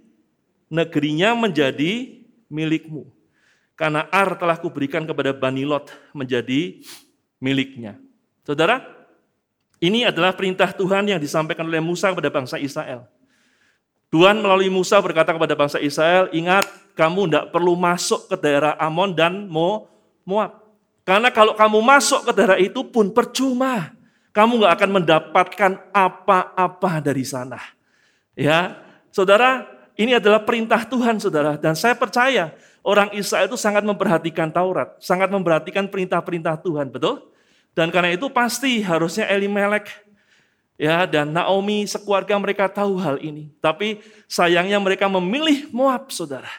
[0.69, 3.09] negerinya menjadi milikmu.
[3.73, 6.85] Karena Ar telah kuberikan kepada Bani Lot menjadi
[7.41, 7.97] miliknya.
[8.45, 8.98] Saudara,
[9.79, 13.07] ini adalah perintah Tuhan yang disampaikan oleh Musa kepada bangsa Israel.
[14.11, 16.67] Tuhan melalui Musa berkata kepada bangsa Israel, ingat
[16.99, 20.51] kamu tidak perlu masuk ke daerah Amon dan Moab.
[21.07, 23.95] Karena kalau kamu masuk ke daerah itu pun percuma.
[24.29, 27.57] Kamu nggak akan mendapatkan apa-apa dari sana.
[28.37, 28.77] Ya,
[29.09, 29.65] saudara,
[29.97, 31.57] ini adalah perintah Tuhan, saudara.
[31.57, 32.53] Dan saya percaya
[32.85, 37.25] orang Israel itu sangat memperhatikan Taurat, sangat memperhatikan perintah-perintah Tuhan, betul?
[37.77, 39.87] Dan karena itu pasti harusnya Elimelek
[40.79, 43.51] ya dan Naomi sekeluarga mereka tahu hal ini.
[43.59, 43.99] Tapi
[44.31, 46.49] sayangnya mereka memilih Moab, saudara.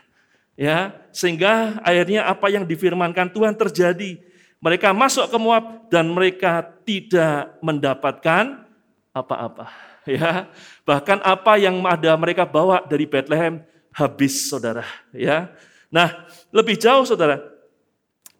[0.61, 4.21] Ya, sehingga akhirnya apa yang difirmankan Tuhan terjadi
[4.61, 8.69] mereka masuk ke Moab dan mereka tidak mendapatkan
[9.17, 9.73] apa-apa.
[10.09, 10.49] Ya,
[10.89, 13.61] bahkan apa yang ada mereka bawa dari Bethlehem
[13.93, 14.83] habis, saudara.
[15.13, 15.53] Ya,
[15.93, 17.50] nah lebih jauh, saudara.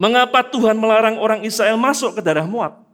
[0.01, 2.89] Mengapa Tuhan melarang orang Israel masuk ke daerah Moab?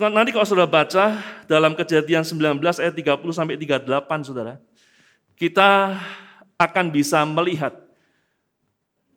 [0.00, 4.56] Nanti kalau saudara baca dalam kejadian 19 ayat 30 sampai 38 saudara,
[5.36, 6.00] kita
[6.56, 7.76] akan bisa melihat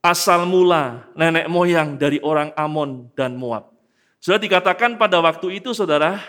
[0.03, 3.71] asal mula nenek moyang dari orang Amon dan Moab.
[4.19, 6.19] Sudah dikatakan pada waktu itu saudara,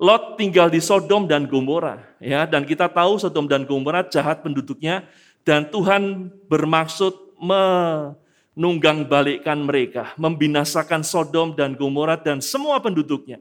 [0.00, 5.04] Lot tinggal di Sodom dan Gomora, ya, dan kita tahu Sodom dan Gomora jahat penduduknya,
[5.44, 7.36] dan Tuhan bermaksud
[8.58, 13.38] menunggang balikkan mereka, membinasakan Sodom dan Gomora dan semua penduduknya.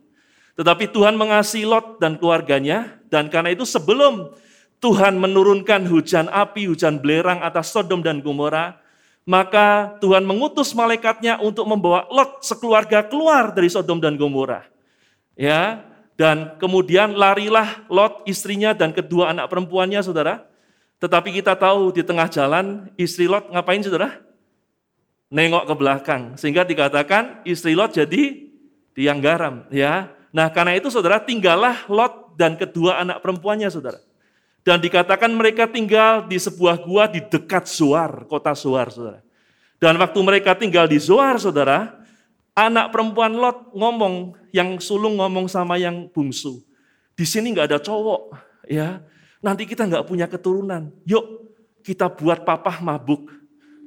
[0.54, 4.30] Tetapi Tuhan mengasihi Lot dan keluarganya, dan karena itu sebelum
[4.78, 8.78] Tuhan menurunkan hujan api, hujan belerang atas Sodom dan Gomora,
[9.26, 14.70] maka Tuhan mengutus malaikatnya untuk membawa Lot sekeluarga keluar dari Sodom dan Gomora.
[15.34, 15.82] Ya,
[16.14, 20.46] dan kemudian larilah Lot istrinya dan kedua anak perempuannya, Saudara.
[21.02, 24.27] Tetapi kita tahu di tengah jalan istri Lot ngapain, Saudara?
[25.28, 26.24] Nengok ke belakang.
[26.40, 28.48] Sehingga dikatakan istri Lot jadi
[28.96, 30.12] tiang garam, ya.
[30.32, 34.00] Nah, karena itu Saudara tinggallah Lot dan kedua anak perempuannya, Saudara.
[34.68, 39.24] Dan dikatakan mereka tinggal di sebuah gua di dekat Zoar, kota Zoar, saudara.
[39.80, 42.04] Dan waktu mereka tinggal di Zoar, saudara,
[42.52, 46.60] anak perempuan Lot ngomong, yang sulung ngomong sama yang bungsu.
[47.16, 48.36] Di sini nggak ada cowok,
[48.68, 49.00] ya.
[49.40, 50.92] Nanti kita nggak punya keturunan.
[51.08, 51.48] Yuk
[51.86, 53.32] kita buat papa mabuk.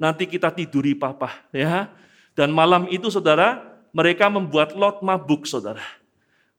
[0.01, 1.93] Nanti kita tiduri papa, ya.
[2.33, 3.61] Dan malam itu, saudara,
[3.93, 5.85] mereka membuat Lot mabuk, saudara.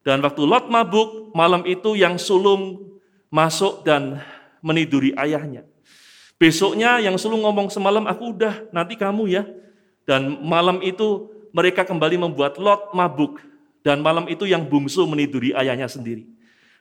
[0.07, 2.79] Dan waktu Lot mabuk, malam itu yang sulung
[3.35, 4.23] masuk dan
[4.63, 5.67] meniduri ayahnya.
[6.39, 9.43] Besoknya yang sulung ngomong semalam aku udah, nanti kamu ya.
[10.07, 13.43] Dan malam itu mereka kembali membuat Lot mabuk.
[13.83, 16.31] Dan malam itu yang bungsu meniduri ayahnya sendiri.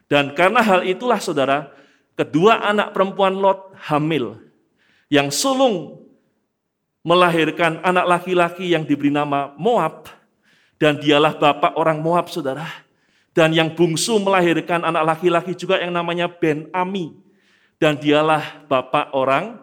[0.06, 1.74] Dan karena hal itulah saudara,
[2.14, 4.38] kedua anak perempuan Lot hamil.
[5.10, 6.01] Yang sulung
[7.02, 10.10] melahirkan anak laki-laki yang diberi nama Moab.
[10.82, 12.66] Dan dialah bapak orang Moab saudara.
[13.32, 17.14] Dan yang bungsu melahirkan anak laki-laki juga yang namanya Ben Ami.
[17.78, 19.62] Dan dialah bapak orang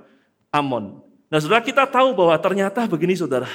[0.48, 1.04] Amon.
[1.28, 3.50] Nah saudara kita tahu bahwa ternyata begini saudara.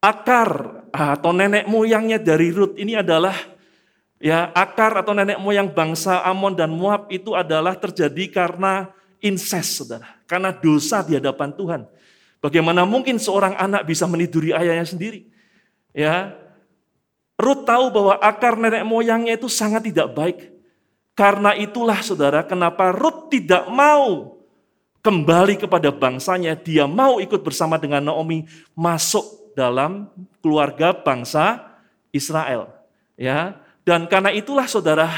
[0.00, 3.34] Akar atau nenek moyangnya dari Rut ini adalah
[4.16, 8.88] ya akar atau nenek moyang bangsa Amon dan Moab itu adalah terjadi karena
[9.20, 10.16] incest saudara.
[10.24, 11.82] Karena dosa di hadapan Tuhan.
[12.46, 15.26] Bagaimana mungkin seorang anak bisa meniduri ayahnya sendiri?
[15.90, 16.30] Ya,
[17.34, 20.54] Ruth tahu bahwa akar nenek moyangnya itu sangat tidak baik.
[21.18, 24.38] Karena itulah saudara, kenapa Ruth tidak mau
[25.02, 26.54] kembali kepada bangsanya.
[26.54, 28.46] Dia mau ikut bersama dengan Naomi
[28.78, 30.06] masuk dalam
[30.38, 31.66] keluarga bangsa
[32.14, 32.70] Israel.
[33.18, 35.10] Ya, dan karena itulah saudara,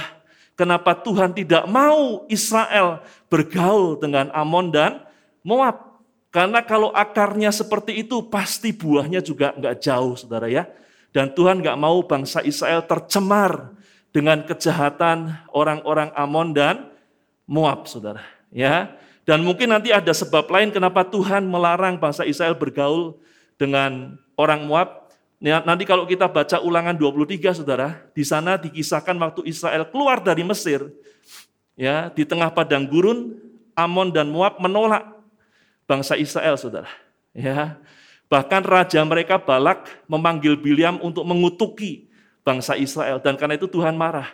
[0.57, 5.05] kenapa Tuhan tidak mau Israel bergaul dengan Amon dan
[5.45, 5.88] Moab.
[6.29, 10.69] Karena kalau akarnya seperti itu, pasti buahnya juga nggak jauh, saudara ya.
[11.09, 13.73] Dan Tuhan nggak mau bangsa Israel tercemar
[14.13, 16.93] dengan kejahatan orang-orang Amon dan
[17.49, 18.21] Moab, saudara.
[18.53, 18.93] Ya,
[19.29, 23.13] dan mungkin nanti ada sebab lain kenapa Tuhan melarang bangsa Israel bergaul
[23.61, 25.13] dengan orang Moab.
[25.37, 30.41] Ya, nanti kalau kita baca ulangan 23, saudara, di sana dikisahkan waktu Israel keluar dari
[30.49, 30.89] Mesir,
[31.77, 33.37] ya di tengah padang gurun,
[33.77, 35.18] Amon dan Moab menolak
[35.89, 36.93] bangsa Israel, saudara.
[37.33, 37.81] Ya,
[38.29, 42.13] bahkan raja mereka Balak memanggil Biliam untuk mengutuki
[42.45, 44.29] bangsa Israel, dan karena itu Tuhan marah.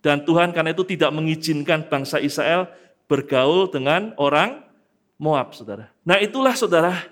[0.00, 2.70] Dan Tuhan karena itu tidak mengizinkan bangsa Israel
[3.10, 4.64] bergaul dengan orang
[5.16, 5.88] Moab, saudara.
[6.04, 7.08] Nah itulah saudara,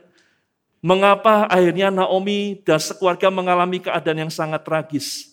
[0.85, 5.33] mengapa akhirnya Naomi dan sekeluarga mengalami keadaan yang sangat tragis.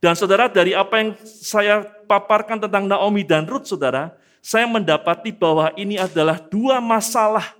[0.00, 5.76] Dan saudara, dari apa yang saya paparkan tentang Naomi dan Ruth, saudara, saya mendapati bahwa
[5.76, 7.52] ini adalah dua masalah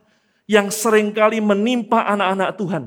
[0.47, 2.85] yang sering kali menimpa anak-anak Tuhan.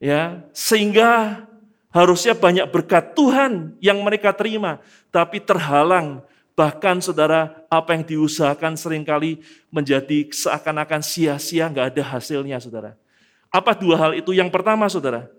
[0.00, 1.44] Ya, sehingga
[1.92, 4.80] harusnya banyak berkat Tuhan yang mereka terima,
[5.12, 6.24] tapi terhalang
[6.60, 9.40] Bahkan saudara, apa yang diusahakan sering kali
[9.72, 13.00] menjadi seakan-akan sia-sia, nggak ada hasilnya saudara.
[13.48, 14.36] Apa dua hal itu?
[14.36, 15.32] Yang pertama saudara,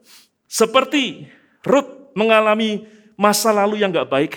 [0.49, 1.29] seperti
[1.61, 4.34] Ruth mengalami masa lalu yang nggak baik,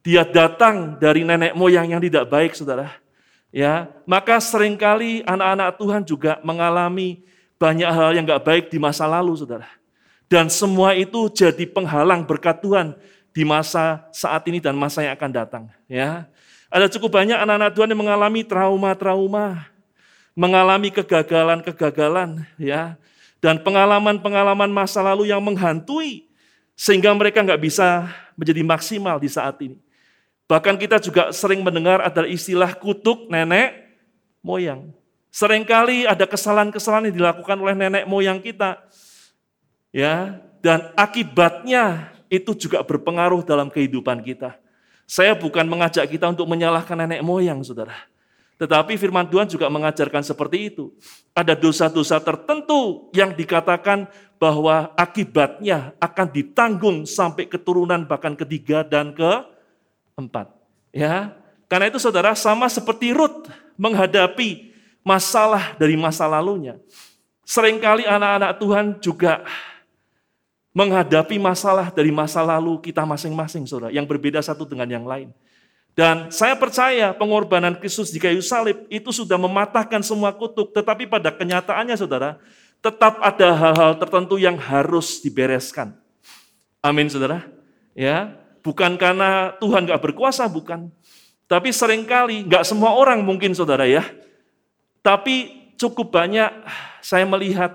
[0.00, 2.88] dia datang dari nenek moyang yang tidak baik saudara.
[3.58, 7.26] Ya, maka sering kali anak-anak Tuhan juga mengalami
[7.58, 9.66] banyak hal yang nggak baik di masa lalu saudara.
[10.30, 12.94] Dan semua itu jadi penghalang berkat Tuhan
[13.34, 15.64] di masa saat ini dan masa yang akan datang.
[15.90, 16.30] Ya,
[16.70, 19.66] ada cukup banyak anak-anak Tuhan yang mengalami trauma-trauma,
[20.38, 22.94] mengalami kegagalan-kegagalan, ya,
[23.42, 26.30] dan pengalaman-pengalaman masa lalu yang menghantui
[26.78, 28.06] sehingga mereka nggak bisa
[28.38, 29.82] menjadi maksimal di saat ini.
[30.48, 33.84] Bahkan kita juga sering mendengar ada istilah kutuk nenek
[34.40, 34.96] moyang.
[35.28, 38.80] Seringkali ada kesalahan-kesalahan yang dilakukan oleh nenek moyang kita.
[39.92, 44.56] Ya, dan akibatnya itu juga berpengaruh dalam kehidupan kita.
[45.04, 48.08] Saya bukan mengajak kita untuk menyalahkan nenek moyang, saudara.
[48.58, 50.90] Tetapi firman Tuhan juga mengajarkan seperti itu.
[51.36, 54.08] Ada dosa-dosa tertentu yang dikatakan
[54.40, 59.14] bahwa akibatnya akan ditanggung sampai keturunan bahkan ketiga dan
[60.18, 60.50] keempat.
[60.90, 61.30] Ya,
[61.70, 63.46] karena itu saudara sama seperti Ruth
[63.78, 64.74] menghadapi
[65.06, 66.74] masalah dari masa lalunya.
[67.46, 69.46] Seringkali anak-anak Tuhan juga
[70.74, 75.30] menghadapi masalah dari masa lalu kita masing-masing, saudara, yang berbeda satu dengan yang lain.
[75.94, 81.34] Dan saya percaya pengorbanan Kristus di kayu salib itu sudah mematahkan semua kutuk, tetapi pada
[81.34, 82.38] kenyataannya, saudara,
[82.78, 85.94] tetap ada hal-hal tertentu yang harus dibereskan.
[86.78, 87.42] Amin, saudara.
[87.98, 88.38] Ya,
[88.68, 90.92] bukan karena Tuhan nggak berkuasa, bukan.
[91.48, 94.04] Tapi sering kali, nggak semua orang mungkin, saudara ya.
[95.00, 96.52] Tapi cukup banyak
[97.00, 97.72] saya melihat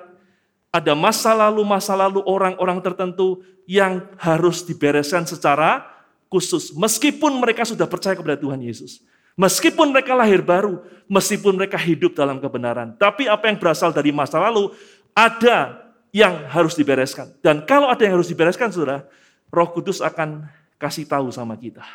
[0.70, 5.82] ada masa lalu-masa lalu orang-orang tertentu yang harus dibereskan secara
[6.30, 6.70] khusus.
[6.78, 9.02] Meskipun mereka sudah percaya kepada Tuhan Yesus.
[9.34, 12.94] Meskipun mereka lahir baru, meskipun mereka hidup dalam kebenaran.
[13.02, 14.70] Tapi apa yang berasal dari masa lalu,
[15.18, 17.34] ada yang harus dibereskan.
[17.42, 19.10] Dan kalau ada yang harus dibereskan, saudara,
[19.50, 20.46] roh kudus akan
[20.84, 21.88] kasih tahu sama kita.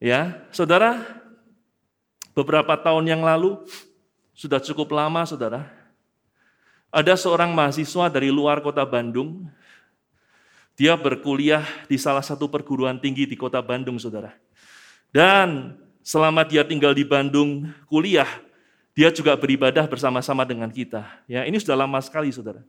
[0.00, 1.04] Ya, saudara,
[2.32, 3.60] beberapa tahun yang lalu,
[4.32, 5.68] sudah cukup lama, saudara,
[6.88, 9.44] ada seorang mahasiswa dari luar kota Bandung.
[10.72, 14.32] Dia berkuliah di salah satu perguruan tinggi di kota Bandung, saudara.
[15.12, 18.40] Dan selama dia tinggal di Bandung kuliah,
[18.96, 21.04] dia juga beribadah bersama-sama dengan kita.
[21.28, 22.64] Ya, ini sudah lama sekali, saudara.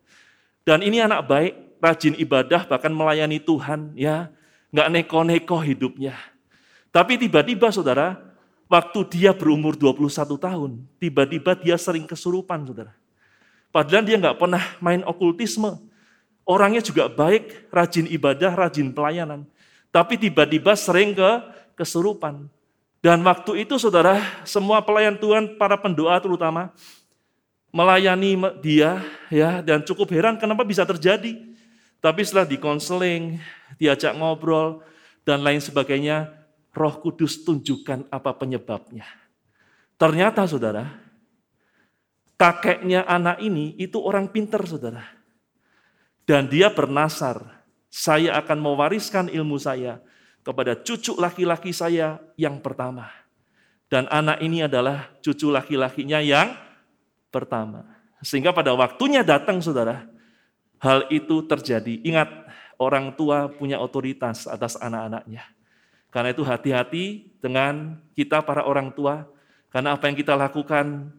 [0.67, 4.27] Dan ini anak baik, rajin ibadah, bahkan melayani Tuhan, ya,
[4.71, 6.15] nggak neko-neko hidupnya.
[6.91, 8.19] Tapi tiba-tiba, saudara,
[8.67, 12.95] waktu dia berumur 21 tahun, tiba-tiba dia sering kesurupan, saudara.
[13.71, 15.79] Padahal dia nggak pernah main okultisme.
[16.43, 19.47] Orangnya juga baik, rajin ibadah, rajin pelayanan.
[19.91, 21.31] Tapi tiba-tiba sering ke
[21.79, 22.47] kesurupan.
[22.99, 26.71] Dan waktu itu saudara, semua pelayan Tuhan, para pendoa terutama,
[27.71, 28.99] melayani dia
[29.31, 31.50] ya dan cukup heran kenapa bisa terjadi.
[32.01, 33.37] Tapi setelah dikonseling,
[33.77, 34.81] diajak ngobrol,
[35.21, 36.33] dan lain sebagainya,
[36.73, 39.05] roh kudus tunjukkan apa penyebabnya.
[40.01, 40.89] Ternyata saudara,
[42.41, 45.05] kakeknya anak ini itu orang pinter, saudara.
[46.25, 50.01] Dan dia bernasar, saya akan mewariskan ilmu saya
[50.41, 53.13] kepada cucu laki-laki saya yang pertama.
[53.91, 56.55] Dan anak ini adalah cucu laki-lakinya yang
[57.29, 57.85] pertama.
[58.25, 60.10] Sehingga pada waktunya datang, saudara,
[60.81, 62.01] hal itu terjadi.
[62.01, 62.29] Ingat,
[62.81, 65.45] orang tua punya otoritas atas anak-anaknya.
[66.09, 67.05] Karena itu hati-hati
[67.39, 69.29] dengan kita para orang tua,
[69.71, 71.13] karena apa yang kita lakukan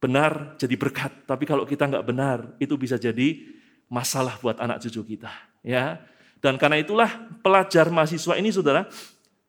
[0.00, 3.44] benar jadi berkat, tapi kalau kita nggak benar, itu bisa jadi
[3.92, 5.28] masalah buat anak cucu kita.
[5.60, 6.00] Ya,
[6.40, 8.88] dan karena itulah pelajar mahasiswa ini saudara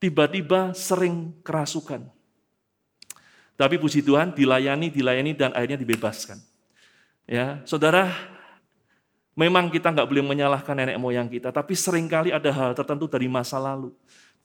[0.01, 2.03] tiba-tiba sering kerasukan.
[3.55, 6.41] Tapi puji Tuhan dilayani, dilayani dan akhirnya dibebaskan.
[7.30, 8.11] Ya, saudara,
[9.41, 13.25] memang kita nggak boleh menyalahkan nenek moyang kita, tapi sering kali ada hal tertentu dari
[13.25, 13.89] masa lalu.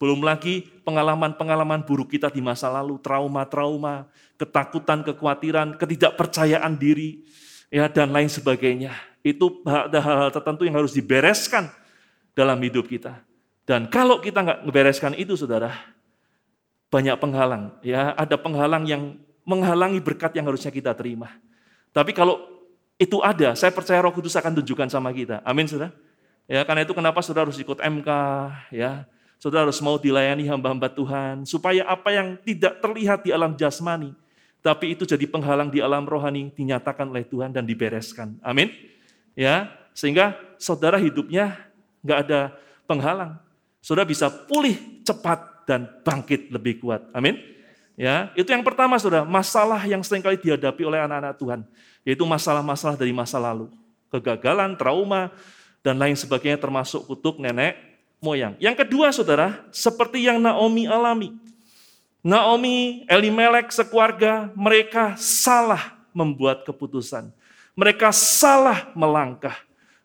[0.01, 4.09] Belum lagi pengalaman-pengalaman buruk kita di masa lalu, trauma-trauma,
[4.41, 7.21] ketakutan, kekhawatiran, ketidakpercayaan diri,
[7.69, 8.97] ya dan lain sebagainya.
[9.21, 11.69] Itu ada hal-hal tertentu yang harus dibereskan
[12.33, 13.21] dalam hidup kita.
[13.69, 15.73] Dan kalau kita nggak membereskan itu, saudara,
[16.89, 17.77] banyak penghalang.
[17.85, 21.37] Ya, ada penghalang yang menghalangi berkat yang harusnya kita terima.
[21.91, 22.56] Tapi kalau
[22.97, 25.45] itu ada, saya percaya Roh Kudus akan tunjukkan sama kita.
[25.45, 25.93] Amin, saudara.
[26.49, 28.09] Ya, karena itu kenapa saudara harus ikut MK,
[28.73, 29.05] ya,
[29.37, 34.17] Saudara harus mau dilayani hamba-hamba Tuhan, supaya apa yang tidak terlihat di alam jasmani,
[34.65, 38.41] tapi itu jadi penghalang di alam rohani, dinyatakan oleh Tuhan dan dibereskan.
[38.41, 38.73] Amin.
[39.37, 41.53] Ya, sehingga saudara hidupnya
[42.01, 42.41] nggak ada
[42.89, 43.37] penghalang.
[43.85, 47.05] Saudara bisa pulih cepat dan bangkit lebih kuat.
[47.13, 47.37] Amin.
[47.97, 51.61] Ya, itu yang pertama saudara, masalah yang sering kali dihadapi oleh anak-anak Tuhan,
[52.05, 53.73] yaitu masalah-masalah dari masa lalu.
[54.13, 55.33] Kegagalan, trauma,
[55.81, 57.81] dan lain sebagainya termasuk kutuk nenek
[58.21, 58.53] moyang.
[58.61, 61.33] Yang kedua saudara, seperti yang Naomi alami.
[62.21, 67.31] Naomi, Elimelek, sekeluarga, mereka salah membuat keputusan.
[67.79, 69.55] Mereka salah melangkah.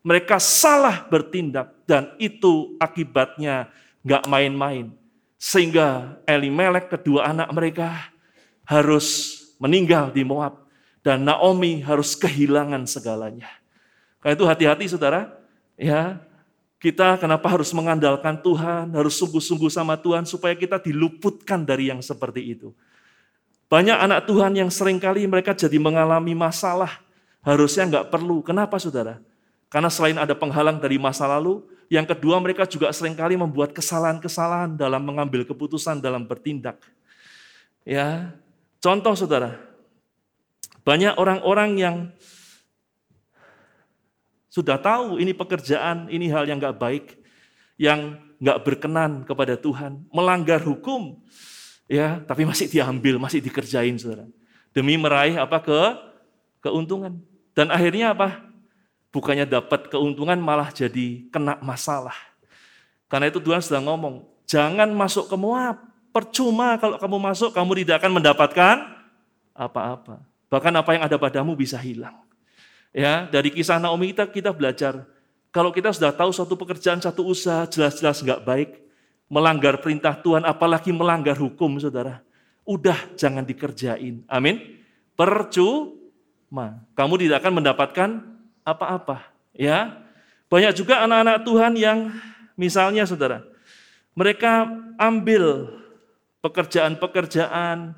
[0.06, 1.74] Mereka salah bertindak.
[1.90, 3.74] Dan itu akibatnya
[4.06, 4.94] nggak main-main.
[5.42, 8.14] Sehingga Elimelek, kedua anak mereka,
[8.62, 10.70] harus meninggal di Moab.
[11.02, 13.50] Dan Naomi harus kehilangan segalanya.
[14.22, 15.34] Karena itu hati-hati saudara,
[15.74, 16.22] ya
[16.78, 22.54] kita kenapa harus mengandalkan Tuhan, harus sungguh-sungguh sama Tuhan supaya kita diluputkan dari yang seperti
[22.54, 22.70] itu.
[23.66, 27.02] Banyak anak Tuhan yang sering kali mereka jadi mengalami masalah,
[27.42, 28.46] harusnya nggak perlu.
[28.46, 29.18] Kenapa saudara?
[29.72, 34.76] Karena selain ada penghalang dari masa lalu, yang kedua mereka juga sering kali membuat kesalahan-kesalahan
[34.76, 36.84] dalam mengambil keputusan, dalam bertindak.
[37.88, 38.36] Ya,
[38.84, 39.56] contoh saudara,
[40.84, 41.96] banyak orang-orang yang
[44.52, 47.16] sudah tahu ini pekerjaan, ini hal yang nggak baik,
[47.80, 51.16] yang nggak berkenan kepada Tuhan, melanggar hukum,
[51.88, 54.28] ya, tapi masih diambil, masih dikerjain, saudara,
[54.76, 55.80] demi meraih apa ke
[56.60, 57.24] keuntungan.
[57.56, 58.51] Dan akhirnya apa?
[59.12, 62.16] Bukannya dapat keuntungan, malah jadi kena masalah.
[63.12, 65.84] Karena itu Tuhan sedang ngomong, jangan masuk ke Moab.
[66.12, 68.76] Percuma kalau kamu masuk, kamu tidak akan mendapatkan
[69.56, 70.24] apa-apa.
[70.52, 72.20] Bahkan apa yang ada padamu bisa hilang.
[72.92, 75.08] Ya, dari kisah Naomi kita kita belajar
[75.52, 78.70] kalau kita sudah tahu suatu pekerjaan, satu usaha jelas-jelas nggak baik,
[79.28, 82.24] melanggar perintah Tuhan, apalagi melanggar hukum, saudara.
[82.64, 84.24] Udah jangan dikerjain.
[84.32, 84.80] Amin.
[85.20, 86.88] Percuma.
[86.96, 88.10] Kamu tidak akan mendapatkan
[88.64, 89.28] apa-apa.
[89.52, 90.02] Ya,
[90.48, 92.00] banyak juga anak-anak Tuhan yang
[92.60, 93.44] misalnya, saudara,
[94.16, 94.68] mereka
[95.00, 95.72] ambil
[96.44, 97.96] pekerjaan-pekerjaan,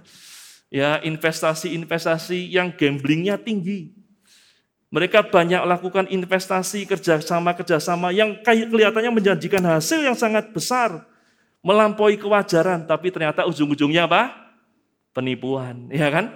[0.69, 3.93] ya investasi-investasi yang gamblingnya tinggi.
[4.93, 11.01] Mereka banyak lakukan investasi kerjasama-kerjasama yang kelihatannya menjanjikan hasil yang sangat besar,
[11.65, 14.53] melampaui kewajaran, tapi ternyata ujung-ujungnya apa?
[15.09, 16.29] Penipuan, ya kan?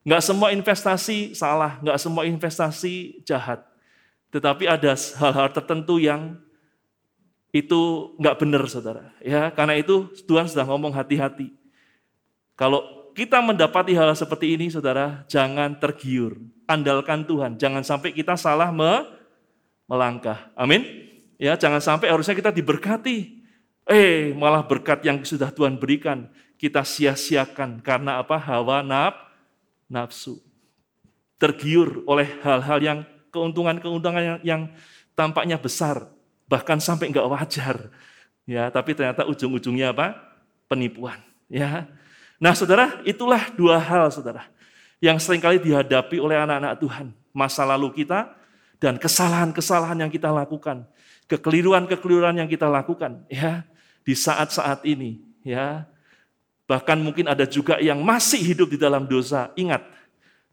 [0.00, 3.60] Nggak semua investasi salah, nggak semua investasi jahat.
[4.32, 6.38] Tetapi ada hal-hal tertentu yang
[7.50, 9.10] itu nggak benar, saudara.
[9.20, 11.50] Ya, karena itu Tuhan sudah ngomong hati-hati.
[12.54, 16.38] Kalau kita mendapati hal seperti ini, saudara, jangan tergiur.
[16.70, 17.58] Andalkan Tuhan.
[17.58, 19.02] Jangan sampai kita salah me
[19.90, 20.48] melangkah.
[20.54, 20.86] Amin.
[21.34, 23.42] Ya, jangan sampai harusnya kita diberkati.
[23.90, 26.30] Eh, malah berkat yang sudah Tuhan berikan
[26.60, 28.38] kita sia-siakan karena apa?
[28.38, 29.16] Hawa naf,
[29.90, 30.38] nafsu.
[31.36, 32.98] Tergiur oleh hal-hal yang
[33.34, 34.62] keuntungan-keuntungan yang, yang
[35.18, 36.06] tampaknya besar,
[36.46, 37.90] bahkan sampai enggak wajar.
[38.46, 40.16] Ya, tapi ternyata ujung-ujungnya apa?
[40.70, 41.18] Penipuan.
[41.50, 41.90] Ya,
[42.40, 44.48] Nah saudara, itulah dua hal saudara
[44.96, 47.06] yang sering kali dihadapi oleh anak-anak Tuhan.
[47.36, 48.32] Masa lalu kita
[48.80, 50.88] dan kesalahan-kesalahan yang kita lakukan.
[51.28, 53.62] Kekeliruan-kekeliruan yang kita lakukan ya
[54.02, 55.20] di saat-saat ini.
[55.44, 55.84] ya
[56.70, 59.50] Bahkan mungkin ada juga yang masih hidup di dalam dosa.
[59.58, 59.82] Ingat,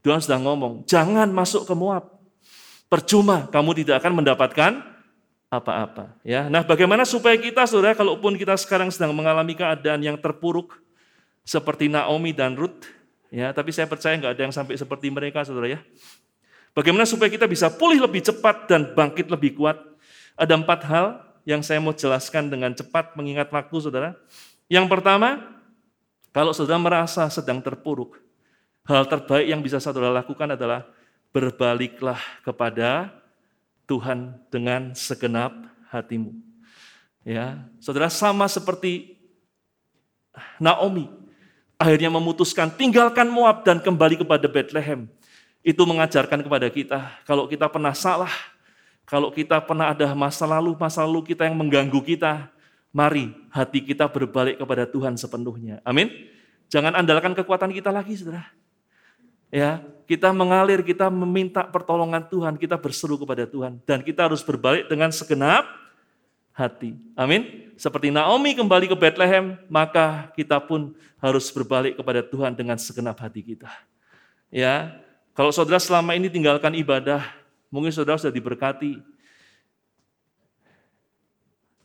[0.01, 2.09] Tuhan sedang ngomong, jangan masuk ke Moab.
[2.89, 4.81] Percuma kamu tidak akan mendapatkan
[5.53, 6.17] apa-apa.
[6.25, 10.81] Ya, nah bagaimana supaya kita saudara, kalaupun kita sekarang sedang mengalami keadaan yang terpuruk,
[11.45, 12.89] seperti Naomi dan Ruth,
[13.29, 15.79] ya, tapi saya percaya nggak ada yang sampai seperti mereka, saudara ya.
[16.73, 19.77] Bagaimana supaya kita bisa pulih lebih cepat dan bangkit lebih kuat?
[20.33, 21.05] Ada empat hal
[21.45, 24.17] yang saya mau jelaskan dengan cepat mengingat waktu, saudara.
[24.65, 25.56] Yang pertama,
[26.37, 28.21] kalau saudara merasa sedang terpuruk,
[28.85, 30.85] hal terbaik yang bisa saudara lakukan adalah
[31.33, 33.09] berbaliklah kepada
[33.89, 35.49] Tuhan dengan segenap
[35.89, 36.37] hatimu.
[37.25, 39.17] Ya, saudara sama seperti
[40.61, 41.09] Naomi
[41.73, 45.09] akhirnya memutuskan tinggalkan Moab dan kembali kepada Bethlehem.
[45.65, 48.29] Itu mengajarkan kepada kita kalau kita pernah salah,
[49.09, 52.45] kalau kita pernah ada masa lalu, masa lalu kita yang mengganggu kita,
[52.95, 55.79] mari hati kita berbalik kepada Tuhan sepenuhnya.
[55.83, 56.11] Amin.
[56.67, 58.51] Jangan andalkan kekuatan kita lagi, Saudara.
[59.47, 64.91] Ya, kita mengalir, kita meminta pertolongan Tuhan, kita berseru kepada Tuhan dan kita harus berbalik
[64.91, 65.63] dengan segenap
[66.51, 66.99] hati.
[67.15, 67.71] Amin.
[67.79, 73.39] Seperti Naomi kembali ke Bethlehem, maka kita pun harus berbalik kepada Tuhan dengan segenap hati
[73.39, 73.71] kita.
[74.51, 74.99] Ya,
[75.37, 77.23] kalau saudara selama ini tinggalkan ibadah,
[77.69, 78.99] mungkin saudara sudah diberkati.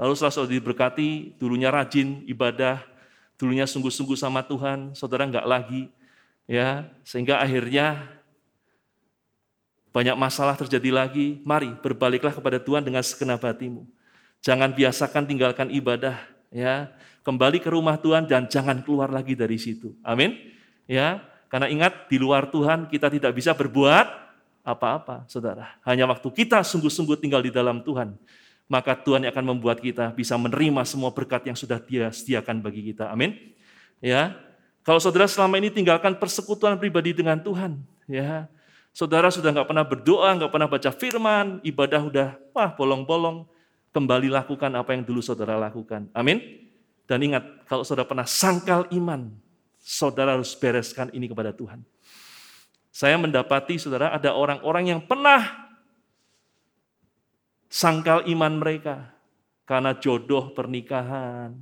[0.02, 2.82] Lalu setelah saudara diberkati, dulunya rajin ibadah,
[3.38, 5.86] dulunya sungguh-sungguh sama Tuhan, saudara enggak lagi,
[6.50, 8.10] ya sehingga akhirnya
[9.94, 11.38] banyak masalah terjadi lagi.
[11.46, 13.86] Mari berbaliklah kepada Tuhan dengan segenap hatimu.
[14.42, 16.18] Jangan biasakan tinggalkan ibadah,
[16.50, 16.90] ya.
[17.22, 19.94] Kembali ke rumah Tuhan dan jangan keluar lagi dari situ.
[20.02, 20.34] Amin.
[20.90, 24.10] Ya, karena ingat di luar Tuhan kita tidak bisa berbuat
[24.66, 25.78] apa-apa, Saudara.
[25.86, 28.18] Hanya waktu kita sungguh-sungguh tinggal di dalam Tuhan,
[28.70, 33.10] maka Tuhan akan membuat kita bisa menerima semua berkat yang sudah Dia sediakan bagi kita.
[33.12, 33.36] Amin.
[34.02, 34.34] Ya,
[34.82, 37.78] kalau saudara selama ini tinggalkan persekutuan pribadi dengan Tuhan,
[38.10, 38.50] ya,
[38.90, 43.46] saudara sudah nggak pernah berdoa, nggak pernah baca firman, ibadah udah wah bolong-bolong,
[43.94, 46.10] kembali lakukan apa yang dulu saudara lakukan.
[46.10, 46.42] Amin.
[47.06, 49.30] Dan ingat, kalau saudara pernah sangkal iman,
[49.78, 51.86] saudara harus bereskan ini kepada Tuhan.
[52.90, 55.61] Saya mendapati saudara ada orang-orang yang pernah
[57.72, 59.08] sangkal iman mereka
[59.64, 61.56] karena jodoh pernikahan,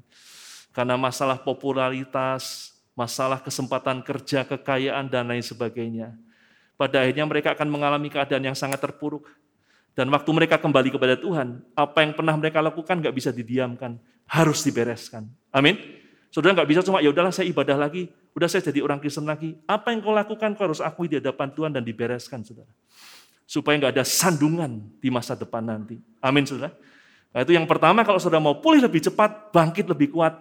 [0.74, 6.18] karena masalah popularitas, masalah kesempatan kerja, kekayaan, dan lain sebagainya.
[6.74, 9.30] Pada akhirnya mereka akan mengalami keadaan yang sangat terpuruk.
[9.94, 14.64] Dan waktu mereka kembali kepada Tuhan, apa yang pernah mereka lakukan nggak bisa didiamkan, harus
[14.66, 15.28] dibereskan.
[15.54, 15.76] Amin.
[16.30, 18.06] Saudara nggak bisa cuma ya udahlah saya ibadah lagi,
[18.38, 19.58] udah saya jadi orang Kristen lagi.
[19.66, 22.70] Apa yang kau lakukan kau harus akui di hadapan Tuhan dan dibereskan, saudara.
[23.50, 25.98] Supaya nggak ada sandungan di masa depan nanti.
[26.22, 26.70] Amin, saudara.
[27.34, 30.38] Nah, itu yang pertama kalau saudara mau pulih lebih cepat, bangkit lebih kuat,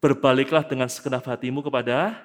[0.00, 2.16] berbaliklah dengan segenap hatimu kepada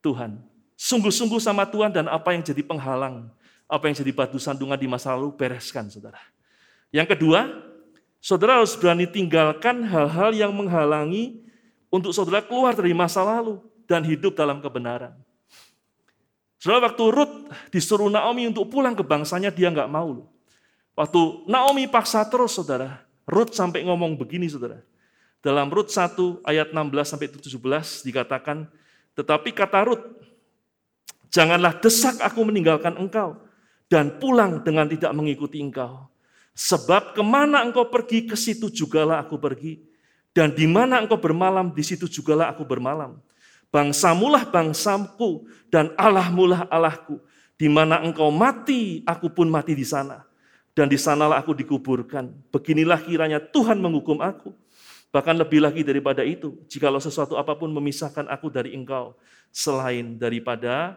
[0.00, 0.40] Tuhan.
[0.80, 3.28] Sungguh-sungguh sama Tuhan dan apa yang jadi penghalang,
[3.68, 6.20] apa yang jadi batu sandungan di masa lalu, bereskan saudara.
[6.88, 7.44] Yang kedua,
[8.24, 11.44] saudara harus berani tinggalkan hal-hal yang menghalangi
[11.92, 15.12] untuk saudara keluar dari masa lalu dan hidup dalam kebenaran.
[16.62, 17.34] Saudara, waktu Ruth
[17.74, 20.30] disuruh Naomi untuk pulang ke bangsanya, dia nggak mau.
[20.94, 24.78] Waktu Naomi paksa terus, saudara, Ruth sampai ngomong begini, saudara.
[25.42, 26.14] Dalam Rut 1
[26.46, 28.70] ayat 16 sampai 17 dikatakan,
[29.18, 30.06] tetapi kata Rut,
[31.34, 33.42] janganlah desak aku meninggalkan engkau
[33.90, 36.06] dan pulang dengan tidak mengikuti engkau.
[36.54, 39.82] Sebab ke mana engkau pergi, ke situ jugalah aku pergi.
[40.30, 43.18] Dan di mana engkau bermalam, di situ jugalah aku bermalam.
[43.72, 47.18] Bangsamulah bangsaku dan Allahmulah Allahku.
[47.56, 50.28] Di mana engkau mati, aku pun mati di sana.
[50.76, 52.28] Dan di sanalah aku dikuburkan.
[52.52, 54.52] Beginilah kiranya Tuhan menghukum aku
[55.12, 59.12] Bahkan lebih lagi daripada itu, jikalau sesuatu apa pun memisahkan aku dari engkau,
[59.52, 60.96] selain daripada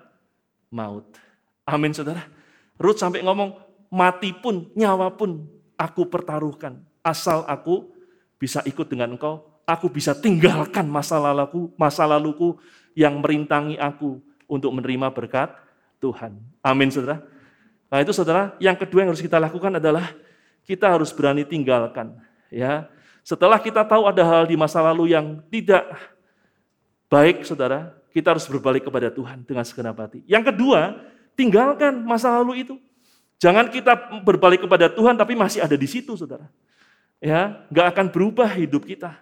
[0.71, 1.03] maut.
[1.67, 2.23] Amin saudara.
[2.79, 3.59] Ruth sampai ngomong,
[3.91, 5.43] mati pun, nyawa pun
[5.75, 6.79] aku pertaruhkan.
[7.03, 7.91] Asal aku
[8.39, 12.57] bisa ikut dengan engkau, aku bisa tinggalkan masa laluku, masa laluku
[12.93, 15.51] yang merintangi aku untuk menerima berkat
[15.99, 16.37] Tuhan.
[16.61, 17.21] Amin saudara.
[17.89, 20.13] Nah itu saudara, yang kedua yang harus kita lakukan adalah
[20.65, 22.17] kita harus berani tinggalkan
[22.49, 22.89] ya
[23.25, 25.81] setelah kita tahu ada hal di masa lalu yang tidak
[27.09, 30.21] baik, saudara, kita harus berbalik kepada Tuhan dengan segenap hati.
[30.29, 30.93] Yang kedua,
[31.33, 32.77] tinggalkan masa lalu itu.
[33.41, 36.45] Jangan kita berbalik kepada Tuhan tapi masih ada di situ, saudara.
[37.17, 39.17] Ya, nggak akan berubah hidup kita.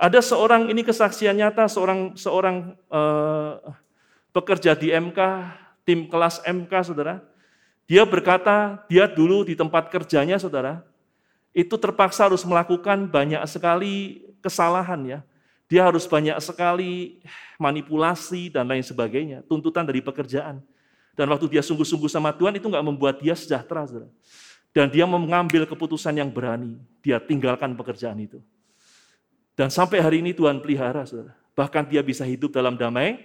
[0.00, 3.52] Ada seorang ini kesaksian nyata seorang seorang eh,
[4.32, 5.20] pekerja di MK,
[5.84, 7.20] tim kelas MK, saudara.
[7.84, 10.80] Dia berkata, dia dulu di tempat kerjanya, saudara,
[11.52, 15.18] itu terpaksa harus melakukan banyak sekali kesalahan ya.
[15.68, 17.20] Dia harus banyak sekali
[17.60, 20.64] manipulasi dan lain sebagainya, tuntutan dari pekerjaan.
[21.12, 23.84] Dan waktu dia sungguh-sungguh sama Tuhan itu nggak membuat dia sejahtera.
[23.84, 24.08] Saudara.
[24.72, 28.40] Dan dia mengambil keputusan yang berani, dia tinggalkan pekerjaan itu.
[29.60, 31.36] Dan sampai hari ini Tuhan pelihara, saudara.
[31.52, 33.20] Bahkan dia bisa hidup dalam damai,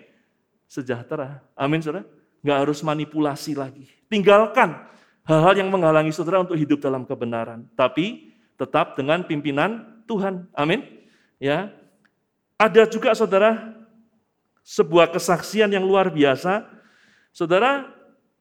[0.68, 1.40] sejahtera.
[1.56, 2.04] Amin, saudara.
[2.44, 3.88] Nggak harus manipulasi lagi.
[4.12, 4.84] Tinggalkan
[5.24, 10.52] hal-hal yang menghalangi saudara untuk hidup dalam kebenaran, tapi tetap dengan pimpinan Tuhan.
[10.52, 10.84] Amin.
[11.40, 11.72] Ya.
[12.60, 13.72] Ada juga saudara
[14.60, 16.68] sebuah kesaksian yang luar biasa.
[17.32, 17.88] Saudara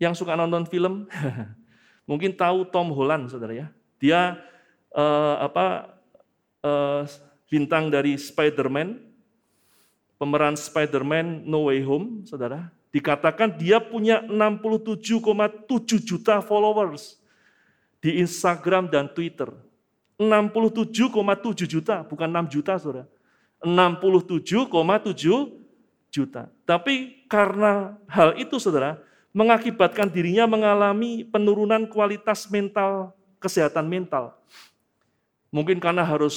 [0.03, 1.07] yang suka nonton film,
[2.11, 3.66] mungkin tahu Tom Holland, saudara ya.
[4.03, 4.34] Dia
[4.90, 5.95] eh, apa
[6.59, 7.07] eh,
[7.55, 8.98] bintang dari Spider-Man,
[10.18, 12.74] pemeran Spider-Man No Way Home, saudara.
[12.90, 17.22] Dikatakan dia punya 67,7 juta followers
[18.02, 19.55] di Instagram dan Twitter.
[20.18, 23.07] 67,7 juta, bukan 6 juta saudara.
[23.62, 25.55] 67,7
[26.11, 26.50] juta.
[26.66, 28.98] Tapi karena hal itu saudara,
[29.30, 34.34] mengakibatkan dirinya mengalami penurunan kualitas mental, kesehatan mental.
[35.55, 36.34] Mungkin karena harus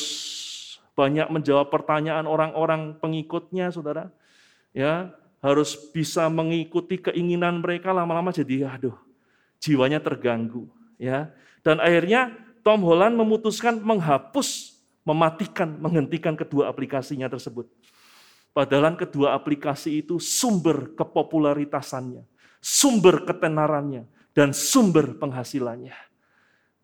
[0.98, 4.10] banyak menjawab pertanyaan orang-orang pengikutnya, saudara.
[4.74, 5.14] Ya,
[5.46, 8.98] harus bisa mengikuti keinginan mereka lama-lama jadi aduh,
[9.62, 10.66] jiwanya terganggu,
[10.98, 11.30] ya.
[11.62, 12.34] Dan akhirnya
[12.66, 14.74] Tom Holland memutuskan menghapus,
[15.06, 17.70] mematikan, menghentikan kedua aplikasinya tersebut.
[18.58, 22.26] Padahal kedua aplikasi itu sumber kepopularitasannya,
[22.58, 25.94] sumber ketenarannya, dan sumber penghasilannya.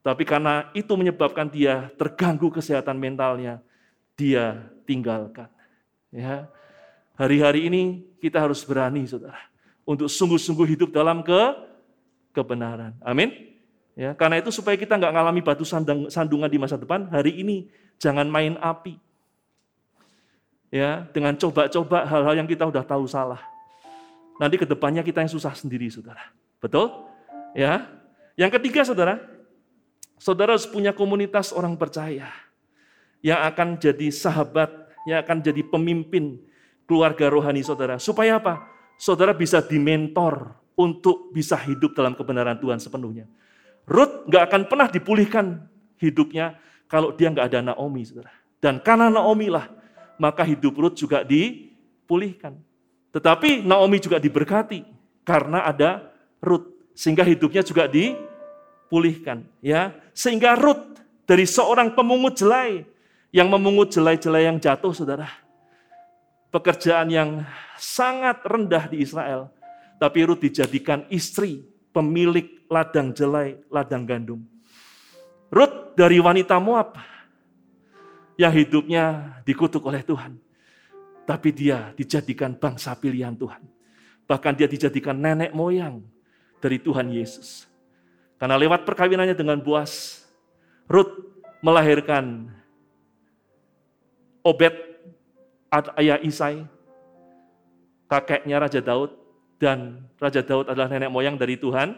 [0.05, 3.63] Tapi karena itu menyebabkan dia terganggu kesehatan mentalnya,
[4.13, 5.49] dia tinggalkan.
[6.13, 6.45] Ya,
[7.17, 9.39] hari-hari ini kita harus berani, saudara,
[9.81, 11.41] untuk sungguh-sungguh hidup dalam ke
[12.33, 12.93] kebenaran.
[13.01, 13.53] Amin.
[13.93, 15.65] Ya, karena itu supaya kita nggak ngalami batu
[16.09, 17.69] sandungan di masa depan, hari ini
[18.01, 18.97] jangan main api.
[20.73, 23.41] Ya, dengan coba-coba hal-hal yang kita udah tahu salah.
[24.41, 26.33] Nanti ke depannya kita yang susah sendiri, saudara.
[26.57, 26.89] Betul?
[27.53, 27.85] Ya.
[28.33, 29.21] Yang ketiga, saudara,
[30.17, 32.42] saudara harus punya komunitas orang percaya
[33.23, 34.69] yang akan jadi sahabat,
[35.07, 36.43] yang akan jadi pemimpin
[36.83, 37.95] keluarga rohani saudara.
[37.97, 38.67] Supaya apa?
[38.99, 43.25] Saudara bisa dimentor untuk bisa hidup dalam kebenaran Tuhan sepenuhnya.
[43.87, 45.65] Ruth nggak akan pernah dipulihkan
[45.97, 46.59] hidupnya
[46.91, 48.31] kalau dia nggak ada Naomi, saudara.
[48.59, 49.71] Dan karena Naomi lah,
[50.19, 52.59] maka hidup Ruth juga dipulihkan.
[53.15, 54.83] Tetapi Naomi juga diberkati
[55.23, 56.11] karena ada
[56.43, 59.47] Ruth, sehingga hidupnya juga dipulihkan.
[59.59, 62.87] Ya, sehingga Ruth dari seorang pemungut jelai
[63.33, 65.25] yang memungut jelai-jelai yang jatuh, saudara.
[66.53, 67.29] Pekerjaan yang
[67.81, 69.49] sangat rendah di Israel.
[69.97, 74.45] Tapi Ruth dijadikan istri pemilik ladang jelai, ladang gandum.
[75.49, 76.93] Ruth dari wanita Moab
[78.37, 80.37] yang hidupnya dikutuk oleh Tuhan.
[81.25, 83.65] Tapi dia dijadikan bangsa pilihan Tuhan.
[84.29, 86.05] Bahkan dia dijadikan nenek moyang
[86.61, 87.65] dari Tuhan Yesus.
[88.37, 90.21] Karena lewat perkawinannya dengan Boas,
[90.85, 91.17] Ruth
[91.63, 92.51] melahirkan
[94.43, 94.75] Obed
[95.95, 96.67] ayah Isai,
[98.11, 99.15] kakeknya Raja Daud,
[99.55, 101.95] dan Raja Daud adalah nenek moyang dari Tuhan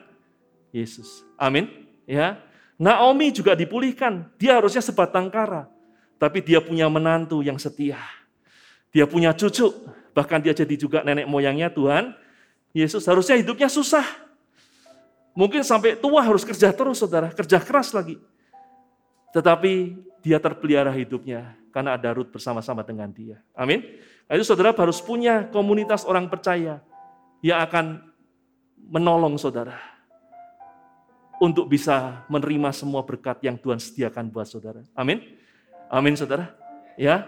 [0.69, 1.25] Yesus.
[1.41, 1.89] Amin.
[2.05, 2.37] Ya.
[2.77, 4.29] Naomi juga dipulihkan.
[4.37, 5.65] Dia harusnya sebatang kara,
[6.21, 7.97] tapi dia punya menantu yang setia.
[8.93, 9.73] Dia punya cucu,
[10.13, 12.13] bahkan dia jadi juga nenek moyangnya Tuhan
[12.77, 13.09] Yesus.
[13.09, 14.05] Harusnya hidupnya susah.
[15.35, 18.21] Mungkin sampai tua harus kerja terus, saudara, kerja keras lagi.
[19.35, 23.43] Tetapi dia terpelihara hidupnya karena ada Ruth bersama-sama dengan dia.
[23.51, 23.83] Amin.
[24.31, 26.79] Nah, itu saudara harus punya komunitas orang percaya
[27.43, 27.99] yang akan
[28.79, 29.75] menolong saudara
[31.43, 34.87] untuk bisa menerima semua berkat yang Tuhan sediakan buat saudara.
[34.95, 35.19] Amin.
[35.91, 36.55] Amin saudara.
[36.95, 37.27] Ya.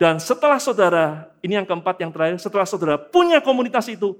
[0.00, 4.16] Dan setelah saudara, ini yang keempat yang terakhir, setelah saudara punya komunitas itu,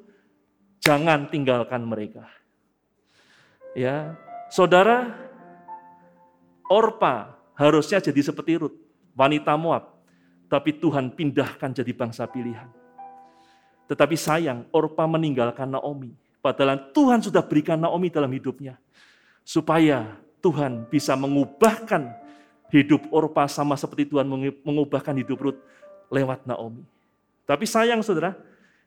[0.85, 2.29] jangan tinggalkan mereka.
[3.73, 4.15] Ya,
[4.53, 5.17] saudara
[6.69, 8.77] Orpa harusnya jadi seperti Ruth,
[9.17, 9.93] wanita Moab.
[10.49, 12.69] Tapi Tuhan pindahkan jadi bangsa pilihan.
[13.89, 16.13] Tetapi sayang, Orpa meninggalkan Naomi.
[16.45, 18.77] Padahal Tuhan sudah berikan Naomi dalam hidupnya.
[19.43, 22.13] Supaya Tuhan bisa mengubahkan
[22.73, 24.29] hidup Orpa sama seperti Tuhan
[24.65, 25.61] mengubahkan hidup Ruth
[26.13, 26.85] lewat Naomi.
[27.49, 28.37] Tapi sayang saudara,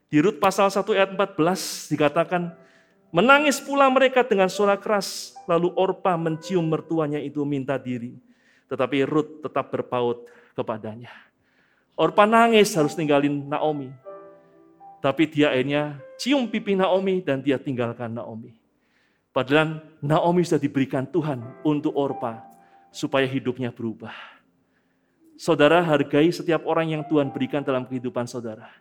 [0.06, 2.54] di Rut pasal 1 ayat 14 dikatakan,
[3.14, 8.18] Menangis pula mereka dengan suara keras, lalu Orpa mencium mertuanya itu minta diri.
[8.66, 11.12] Tetapi Ruth tetap berpaut kepadanya.
[11.96, 13.88] Orpa nangis harus tinggalin Naomi.
[15.00, 18.52] Tapi dia akhirnya cium pipi Naomi dan dia tinggalkan Naomi.
[19.32, 22.40] Padahal Naomi sudah diberikan Tuhan untuk Orpa
[22.88, 24.12] supaya hidupnya berubah.
[25.36, 28.72] Saudara hargai setiap orang yang Tuhan berikan dalam kehidupan saudara.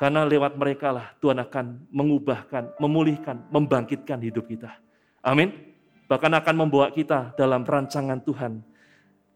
[0.00, 4.76] Karena lewat mereka lah Tuhan akan mengubahkan, memulihkan, membangkitkan hidup kita.
[5.20, 5.52] Amin.
[6.08, 8.60] Bahkan akan membawa kita dalam rancangan Tuhan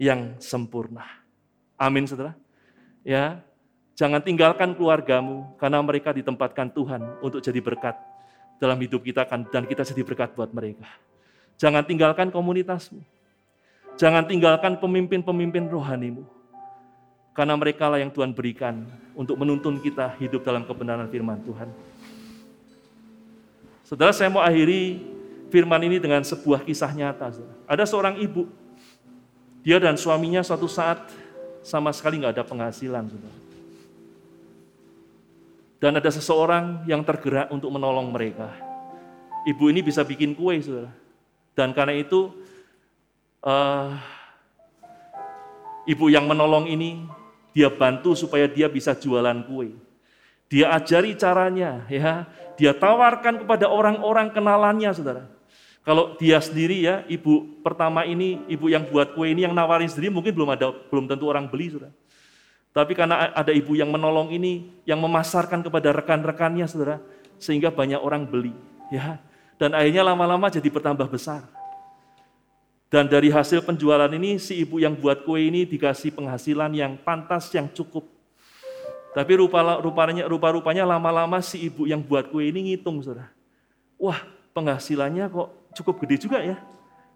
[0.00, 1.04] yang sempurna.
[1.76, 2.32] Amin, saudara.
[3.04, 3.44] Ya,
[3.92, 8.00] jangan tinggalkan keluargamu karena mereka ditempatkan Tuhan untuk jadi berkat
[8.56, 10.88] dalam hidup kita kan dan kita jadi berkat buat mereka.
[11.60, 13.04] Jangan tinggalkan komunitasmu.
[14.00, 16.24] Jangan tinggalkan pemimpin-pemimpin rohanimu.
[17.36, 21.68] Karena mereka lah yang Tuhan berikan untuk menuntun kita hidup dalam kebenaran firman Tuhan.
[23.84, 25.04] Saudara, saya mau akhiri
[25.52, 27.36] firman ini dengan sebuah kisah nyata.
[27.36, 27.56] Saudara.
[27.68, 28.48] Ada seorang ibu
[29.60, 31.04] Dia dan suaminya suatu saat
[31.60, 33.38] sama sekali nggak ada penghasilan, saudara.
[35.80, 38.52] Dan ada seseorang yang tergerak untuk menolong mereka.
[39.48, 40.92] Ibu ini bisa bikin kue, saudara.
[41.56, 42.32] Dan karena itu,
[43.44, 43.96] uh,
[45.88, 47.04] ibu yang menolong ini,
[47.56, 49.72] dia bantu supaya dia bisa jualan kue.
[50.52, 52.28] Dia ajari caranya, ya.
[52.60, 55.24] Dia tawarkan kepada orang-orang kenalannya, saudara.
[55.80, 60.12] Kalau dia sendiri ya, ibu pertama ini, ibu yang buat kue ini yang nawarin sendiri
[60.12, 61.92] mungkin belum ada, belum tentu orang beli, saudara.
[62.70, 67.00] Tapi karena ada ibu yang menolong ini, yang memasarkan kepada rekan-rekannya, saudara,
[67.40, 68.52] sehingga banyak orang beli,
[68.92, 69.16] ya.
[69.56, 71.48] Dan akhirnya lama-lama jadi bertambah besar.
[72.92, 77.48] Dan dari hasil penjualan ini, si ibu yang buat kue ini dikasih penghasilan yang pantas,
[77.56, 78.04] yang cukup.
[79.16, 83.32] Tapi rupa-rupanya rupa-rupanya lama-lama si ibu yang buat kue ini ngitung, saudara.
[83.96, 84.22] Wah,
[84.54, 86.58] penghasilannya kok cukup gede juga ya,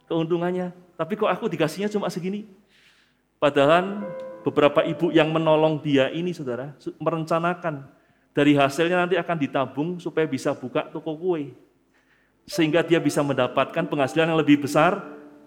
[0.07, 0.73] keuntungannya.
[0.95, 2.47] Tapi kok aku dikasihnya cuma segini?
[3.43, 4.07] Padahal
[4.47, 7.85] beberapa ibu yang menolong dia ini saudara, merencanakan
[8.35, 11.55] dari hasilnya nanti akan ditabung supaya bisa buka toko kue.
[12.45, 15.01] Sehingga dia bisa mendapatkan penghasilan yang lebih besar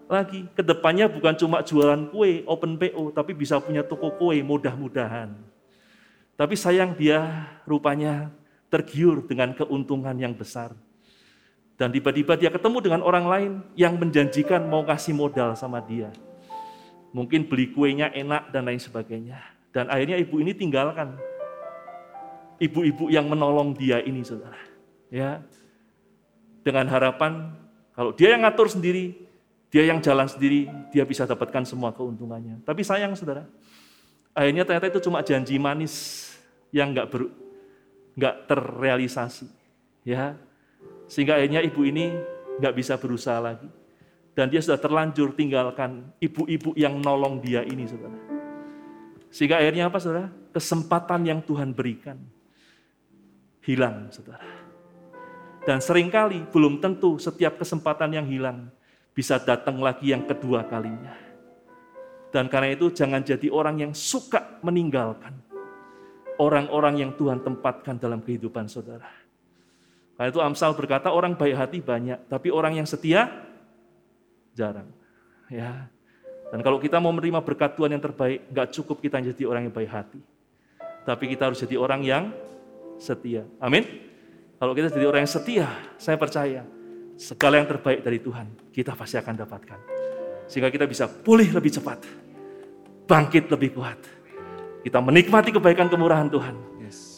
[0.09, 0.47] lagi.
[0.55, 5.35] Ke depannya bukan cuma jualan kue, open PO, tapi bisa punya toko kue mudah-mudahan.
[6.37, 8.33] Tapi sayang dia rupanya
[8.71, 10.73] tergiur dengan keuntungan yang besar.
[11.77, 16.09] Dan tiba-tiba dia ketemu dengan orang lain yang menjanjikan mau kasih modal sama dia
[17.15, 19.39] mungkin beli kuenya enak dan lain sebagainya.
[19.73, 21.15] Dan akhirnya ibu ini tinggalkan
[22.61, 24.57] ibu-ibu yang menolong dia ini, saudara.
[25.09, 25.41] Ya,
[26.65, 27.57] dengan harapan
[27.97, 29.17] kalau dia yang ngatur sendiri,
[29.73, 32.61] dia yang jalan sendiri, dia bisa dapatkan semua keuntungannya.
[32.61, 33.49] Tapi sayang, saudara,
[34.37, 36.27] akhirnya ternyata itu cuma janji manis
[36.69, 37.31] yang nggak ber,
[38.13, 39.47] nggak terrealisasi,
[40.05, 40.35] ya.
[41.07, 42.11] Sehingga akhirnya ibu ini
[42.59, 43.67] nggak bisa berusaha lagi.
[44.37, 48.19] Dan dia sudah terlanjur tinggalkan ibu-ibu yang nolong dia ini, saudara.
[49.33, 50.29] Sehingga akhirnya apa, saudara?
[50.53, 52.21] Kesempatan yang Tuhan berikan
[53.65, 54.45] hilang, saudara.
[55.65, 58.69] Dan sering kali belum tentu setiap kesempatan yang hilang
[59.11, 61.17] bisa datang lagi yang kedua kalinya.
[62.29, 65.33] Dan karena itu jangan jadi orang yang suka meninggalkan
[66.37, 69.09] orang-orang yang Tuhan tempatkan dalam kehidupan saudara.
[70.17, 73.29] Karena itu Amsal berkata orang baik hati banyak, tapi orang yang setia
[74.57, 74.89] jarang.
[75.53, 75.93] Ya.
[76.49, 79.75] Dan kalau kita mau menerima berkat Tuhan yang terbaik, nggak cukup kita jadi orang yang
[79.77, 80.19] baik hati.
[81.05, 82.33] Tapi kita harus jadi orang yang
[82.97, 83.45] setia.
[83.61, 83.85] Amin.
[84.57, 85.69] Kalau kita jadi orang yang setia,
[86.01, 86.65] saya percaya
[87.13, 89.79] segala yang terbaik dari Tuhan kita pasti akan dapatkan.
[90.49, 92.01] Sehingga kita bisa pulih lebih cepat,
[93.05, 93.99] bangkit lebih kuat.
[94.81, 96.55] Kita menikmati kebaikan kemurahan Tuhan.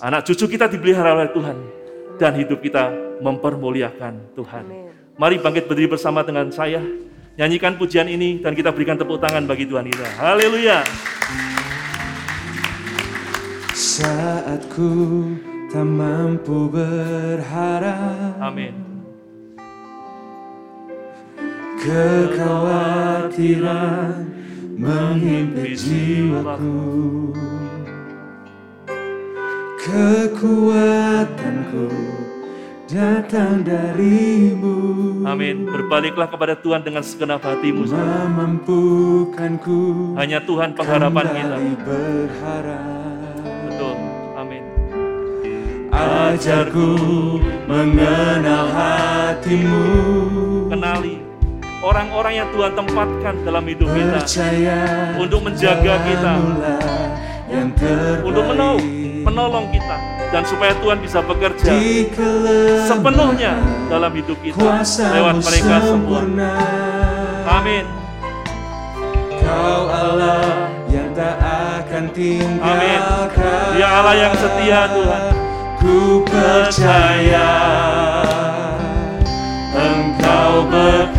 [0.01, 1.78] Anak cucu kita dipelihara oleh Tuhan.
[2.19, 2.91] Dan hidup kita
[3.23, 4.91] mempermuliakan Tuhan.
[5.15, 6.83] Mari bangkit berdiri bersama dengan saya.
[7.39, 10.19] Nyanyikan pujian ini dan kita berikan tepuk tangan bagi Tuhan kita.
[10.19, 10.83] Haleluya.
[13.71, 15.31] Saat ku
[15.71, 18.35] tak mampu berharap.
[18.43, 18.75] Amin.
[21.79, 23.31] Kekhawatiran
[24.75, 27.31] menghimpit jiwaku.
[29.89, 31.85] Kekuatanku
[32.85, 34.77] datang darimu.
[35.25, 35.65] Amin.
[35.65, 37.89] Berbaliklah kepada Tuhan dengan segenap hatimu.
[37.89, 39.81] Memampukanku.
[40.13, 41.57] Hanya Tuhan pengharapan kita.
[41.81, 43.41] Berharap.
[43.65, 43.97] Betul.
[44.37, 44.61] Amin.
[45.89, 46.89] Ajarku
[47.65, 49.81] mengenal hatimu.
[50.69, 51.17] Kenali
[51.81, 56.33] orang-orang yang Tuhan tempatkan dalam hidup kita Percaya untuk menjaga kita,
[57.49, 58.21] yang terbaik.
[58.21, 58.77] untuk menolong,
[59.23, 59.97] menolong kita
[60.29, 61.73] dan supaya Tuhan bisa bekerja
[62.85, 63.59] sepenuhnya
[63.89, 64.81] dalam hidup kita
[65.13, 66.21] lewat mereka semua.
[67.49, 67.85] Amin.
[69.41, 72.61] Kau Allah yang tak akan tinggalkan.
[72.61, 73.01] Amin.
[73.73, 75.23] Dia Allah yang setia, Tuhan.
[75.79, 77.49] Ku percaya
[79.73, 81.18] Engkau bekerja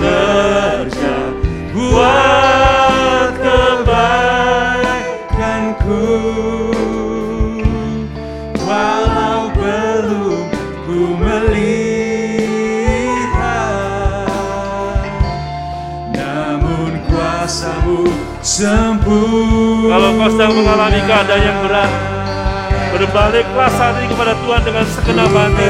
[18.61, 19.89] sempurna.
[19.89, 21.89] Kalau kau sedang mengalami keadaan yang berat,
[22.93, 25.65] berbaliklah saat ini kepada Tuhan dengan segenap hati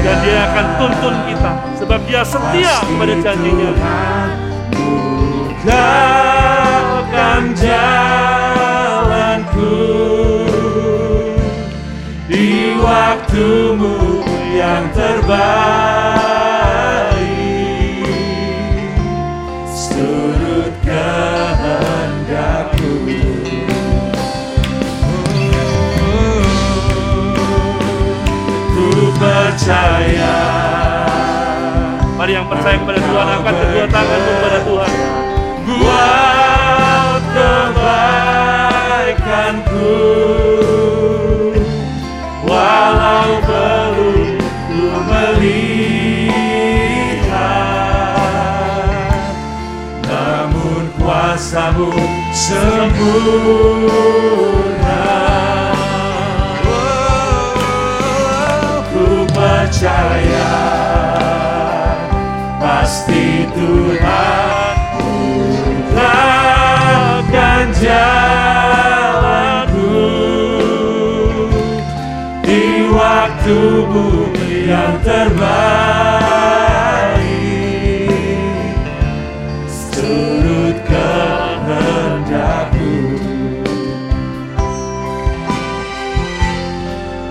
[0.00, 3.76] dan Dia akan tuntun kita sebab Dia setia kepada janjinya.
[6.88, 8.24] Bukakan jalanku
[12.24, 14.24] di waktumu
[14.56, 16.07] yang terbaik.
[29.18, 30.38] Percaya.
[32.14, 34.90] Mari yang percaya kepada Tuhan angkat kedua tanganmu kepada Tuhan.
[35.68, 37.22] buat
[38.96, 39.20] kebaikanku.
[42.48, 44.16] Walau belum
[44.48, 45.68] ku melihat
[50.08, 51.92] namun kuasamu
[52.32, 53.78] sempurna
[62.88, 64.72] pasti Tuhan
[65.92, 69.28] bukakan jalanku.
[72.48, 75.52] Di waktumu yang terbaik
[79.92, 81.60] turut kehendakku.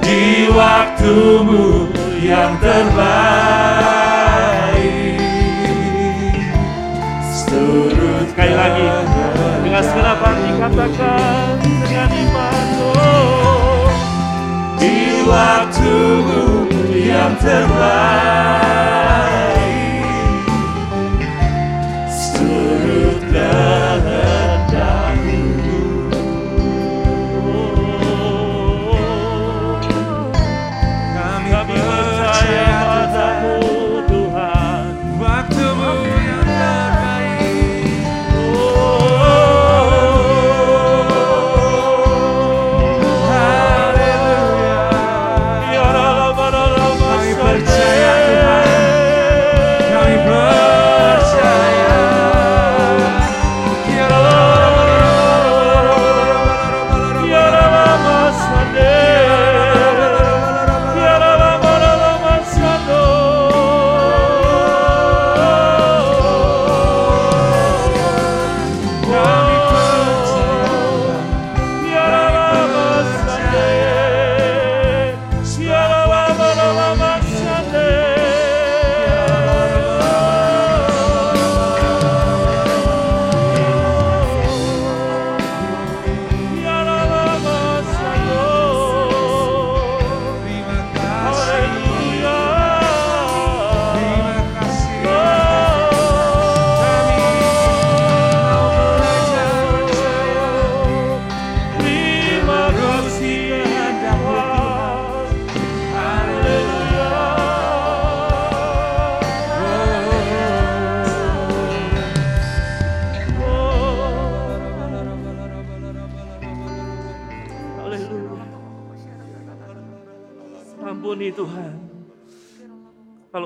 [0.06, 1.90] Di waktumu
[2.22, 3.86] yang terbaik
[10.68, 12.68] katakan dengan iman.
[12.99, 13.88] Oh,
[14.76, 17.88] di waktumu yang terbaik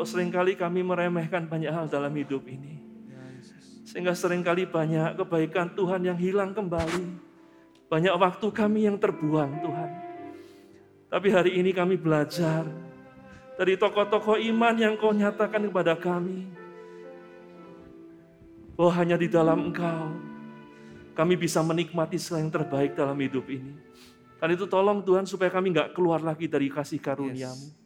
[0.04, 2.82] Seringkali kami meremehkan banyak hal dalam hidup ini.
[3.88, 7.32] Sehingga sering kali banyak kebaikan Tuhan yang hilang kembali.
[7.92, 9.92] Banyak waktu kami yang terbuang Tuhan.
[11.12, 12.64] Tapi hari ini kami belajar
[13.60, 16.48] dari tokoh-tokoh iman yang kau nyatakan kepada kami.
[18.80, 20.16] Bahwa hanya di dalam engkau
[21.12, 23.76] kami bisa menikmati segala yang terbaik dalam hidup ini.
[24.40, 27.81] Karena itu tolong Tuhan supaya kami nggak keluar lagi dari kasih karuniamu.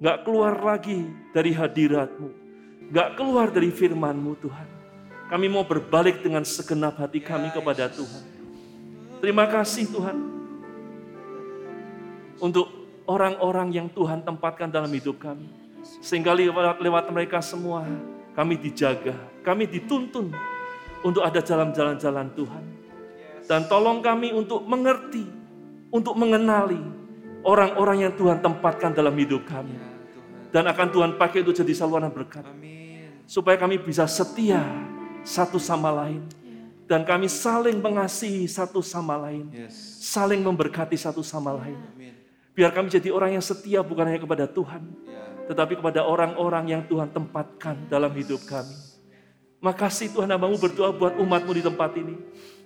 [0.00, 1.04] Nggak keluar lagi
[1.36, 2.28] dari hadiratmu.
[2.88, 4.68] Nggak keluar dari firmanmu Tuhan.
[5.28, 8.24] Kami mau berbalik dengan segenap hati kami kepada Tuhan.
[9.20, 10.16] Terima kasih Tuhan.
[12.40, 12.66] Untuk
[13.04, 15.52] orang-orang yang Tuhan tempatkan dalam hidup kami.
[16.00, 17.84] Sehingga lewat, lewat mereka semua
[18.32, 19.12] kami dijaga,
[19.44, 20.32] kami dituntun
[21.04, 22.64] untuk ada jalan-jalan-jalan Tuhan.
[23.44, 25.28] Dan tolong kami untuk mengerti,
[25.92, 26.80] untuk mengenali
[27.44, 29.89] orang-orang yang Tuhan tempatkan dalam hidup kami.
[30.50, 32.42] Dan akan Tuhan pakai untuk jadi saluran berkat.
[33.26, 34.62] Supaya kami bisa setia
[35.22, 36.26] satu sama lain.
[36.90, 39.46] Dan kami saling mengasihi satu sama lain.
[40.02, 41.78] Saling memberkati satu sama lain.
[42.50, 44.90] Biar kami jadi orang yang setia bukan hanya kepada Tuhan.
[45.46, 48.74] Tetapi kepada orang-orang yang Tuhan tempatkan dalam hidup kami.
[49.62, 52.16] Makasih Tuhan namamu berdoa buat umatmu di tempat ini.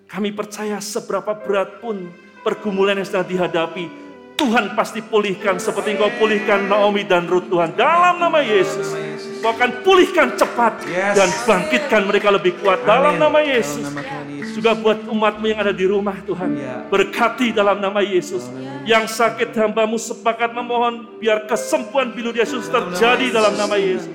[0.08, 2.08] Kami percaya seberapa berat pun
[2.44, 4.03] pergumulan yang sedang dihadapi.
[4.34, 7.78] Tuhan pasti pulihkan seperti engkau pulihkan Naomi dan Ruth Tuhan.
[7.78, 8.90] Dalam nama Yesus.
[9.38, 11.14] Kau akan pulihkan cepat Yes.
[11.20, 12.80] dan bangkitkan mereka lebih kuat.
[12.82, 13.22] Dalam Amin.
[13.22, 13.84] nama Yesus.
[13.84, 14.52] Dalam nama Tuhan Yesus.
[14.56, 16.50] Juga buat umatmu yang ada di rumah Tuhan.
[16.56, 16.80] Ya.
[16.88, 18.48] Berkati dalam nama Yesus.
[18.88, 24.08] Yang sakit hambamu sepakat memohon biar kesembuhan bilu Yesus terjadi dalam nama Yesus.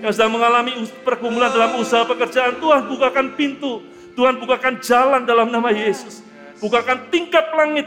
[0.00, 0.72] Yang sedang mengalami
[1.04, 3.84] pergumulan dalam usaha pekerjaan Tuhan bukakan pintu.
[4.16, 6.24] Tuhan bukakan jalan dalam nama Yesus.
[6.56, 7.84] Bukakan tingkat langit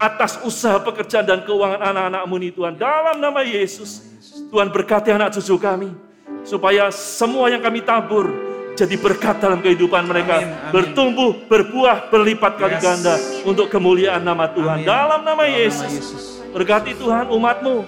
[0.00, 2.80] atas usaha pekerjaan dan keuangan anak-anakmu ini Tuhan.
[2.80, 4.08] Dalam nama Yesus.
[4.48, 5.92] Tuhan berkati anak cucu kami.
[6.40, 8.32] Supaya semua yang kami tabur
[8.72, 10.40] jadi berkat dalam kehidupan mereka.
[10.40, 10.72] Amin, amin.
[10.72, 12.82] Bertumbuh, berbuah, berlipat kali Yes.
[12.82, 13.14] ganda
[13.44, 14.80] untuk kemuliaan nama Tuhan.
[14.80, 14.88] Amin.
[14.88, 15.92] Dalam nama Dalam nama Yesus.
[15.92, 16.24] Yesus.
[16.50, 17.84] Berkati Tuhan umatmu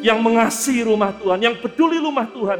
[0.00, 2.58] yang mengasihi rumah Tuhan, yang peduli rumah Tuhan.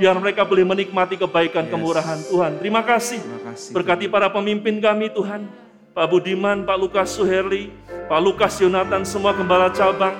[0.00, 1.72] Biar mereka boleh menikmati kebaikan Yes.
[1.76, 2.52] kemurahan Tuhan.
[2.64, 3.20] Terima kasih.
[3.20, 3.70] Terima kasih.
[3.76, 5.61] Berkati para pemimpin kami Tuhan.
[5.92, 7.68] Pak Budiman, Pak Lukas Suherli,
[8.08, 10.16] Pak Lukas Yonatan, semua gembala cabang.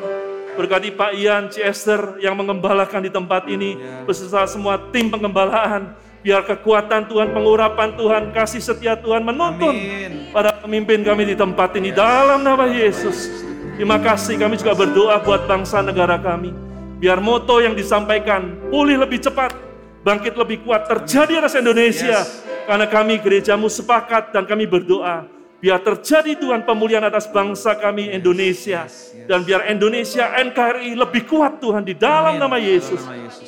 [0.52, 1.64] Berkati Pak Ian, C.
[1.64, 3.80] Esther yang mengembalakan di tempat ini.
[3.80, 4.04] Ya.
[4.04, 5.96] Beserta semua tim pengembalaan.
[6.20, 10.28] Biar kekuatan Tuhan, pengurapan Tuhan, kasih setia Tuhan menuntun Amin.
[10.30, 13.32] para pemimpin kami di tempat ini dalam nama Yesus.
[13.74, 16.52] Terima kasih kami juga berdoa buat bangsa negara kami.
[17.00, 19.56] Biar moto yang disampaikan pulih lebih cepat,
[20.04, 22.22] bangkit lebih kuat terjadi atas Indonesia.
[22.22, 22.44] Yes.
[22.68, 25.41] Karena kami gerejamu sepakat dan kami berdoa.
[25.62, 28.82] Biar terjadi Tuhan pemulihan atas bangsa kami Indonesia.
[29.30, 32.98] Dan biar Indonesia NKRI lebih kuat Tuhan di dalam nama Yesus.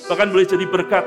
[0.06, 1.02] Bahkan boleh jadi berkat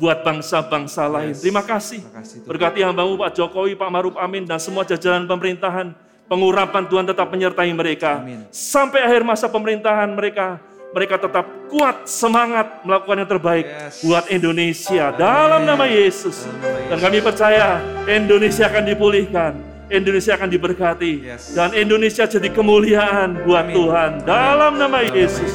[0.00, 1.36] buat bangsa-bangsa lain.
[1.36, 2.00] Terima kasih.
[2.48, 5.92] Berkati hambamu Pak Jokowi, Pak Maruf Amin, dan semua jajaran pemerintahan.
[6.24, 8.24] Pengurapan Tuhan tetap menyertai mereka.
[8.48, 10.56] Sampai akhir masa pemerintahan mereka,
[10.96, 14.00] mereka tetap kuat, semangat melakukan yang terbaik Yes.
[14.00, 15.12] buat Indonesia.
[15.12, 16.48] Dalam nama Yesus.
[16.88, 19.73] Dan kami percaya Indonesia akan dipulihkan.
[19.92, 21.12] Indonesia akan diberkati.
[21.24, 21.52] Yes.
[21.52, 23.74] Dan Indonesia jadi kemuliaan buat Amin.
[23.76, 24.10] Tuhan.
[24.24, 25.52] Dalam nama Yesus.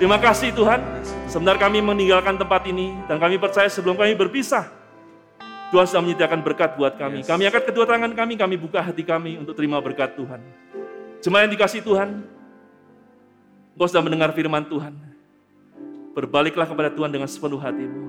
[0.00, 0.80] Terima kasih Tuhan.
[1.28, 2.96] Sebentar kami meninggalkan tempat ini.
[3.04, 4.68] Dan kami percaya sebelum kami berpisah.
[5.74, 7.20] Tuhan sudah menyediakan berkat buat kami.
[7.20, 7.28] Yes.
[7.28, 10.40] Kami angkat kedua tangan kami, kami buka hati kami untuk terima berkat Tuhan.
[11.20, 12.22] Jemaat yang dikasih Tuhan,
[13.76, 14.96] Engkau sudah mendengar firman Tuhan.
[16.16, 18.08] Berbaliklah kepada Tuhan dengan sepenuh hatimu.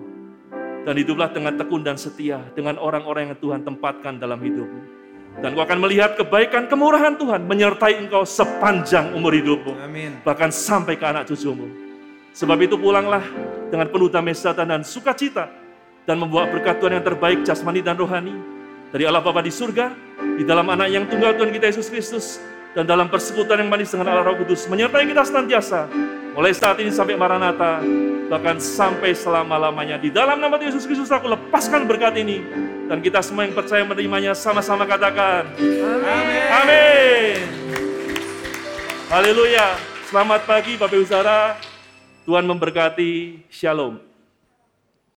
[0.87, 4.96] Dan hiduplah dengan tekun dan setia dengan orang-orang yang Tuhan tempatkan dalam hidupmu.
[5.37, 9.77] Dan engkau akan melihat kebaikan kemurahan Tuhan menyertai engkau sepanjang umur hidupmu.
[9.77, 10.17] Amin.
[10.25, 11.69] Bahkan sampai ke anak cucumu.
[12.33, 13.21] Sebab itu pulanglah
[13.69, 15.49] dengan penuh damai sejahtera dan sukacita
[16.09, 18.33] dan membawa berkat Tuhan yang terbaik jasmani dan rohani
[18.89, 19.93] dari Allah Bapa di surga,
[20.39, 22.25] di dalam anak yang tunggal Tuhan kita Yesus Kristus,
[22.77, 25.89] dan dalam persekutuan yang manis dengan Allah Roh Kudus, menyertai kita senantiasa,
[26.37, 27.81] mulai saat ini sampai Maranatha,
[28.29, 29.97] bahkan sampai selama-lamanya.
[29.97, 32.45] Di dalam nama Yesus Kristus aku lepaskan berkat ini,
[32.85, 35.49] dan kita semua yang percaya menerimanya sama-sama katakan,
[36.53, 37.41] Amin.
[39.09, 39.73] Haleluya.
[40.05, 41.57] Selamat pagi Bapak Ibu Saudara.
[42.29, 43.41] Tuhan memberkati.
[43.49, 44.06] Shalom.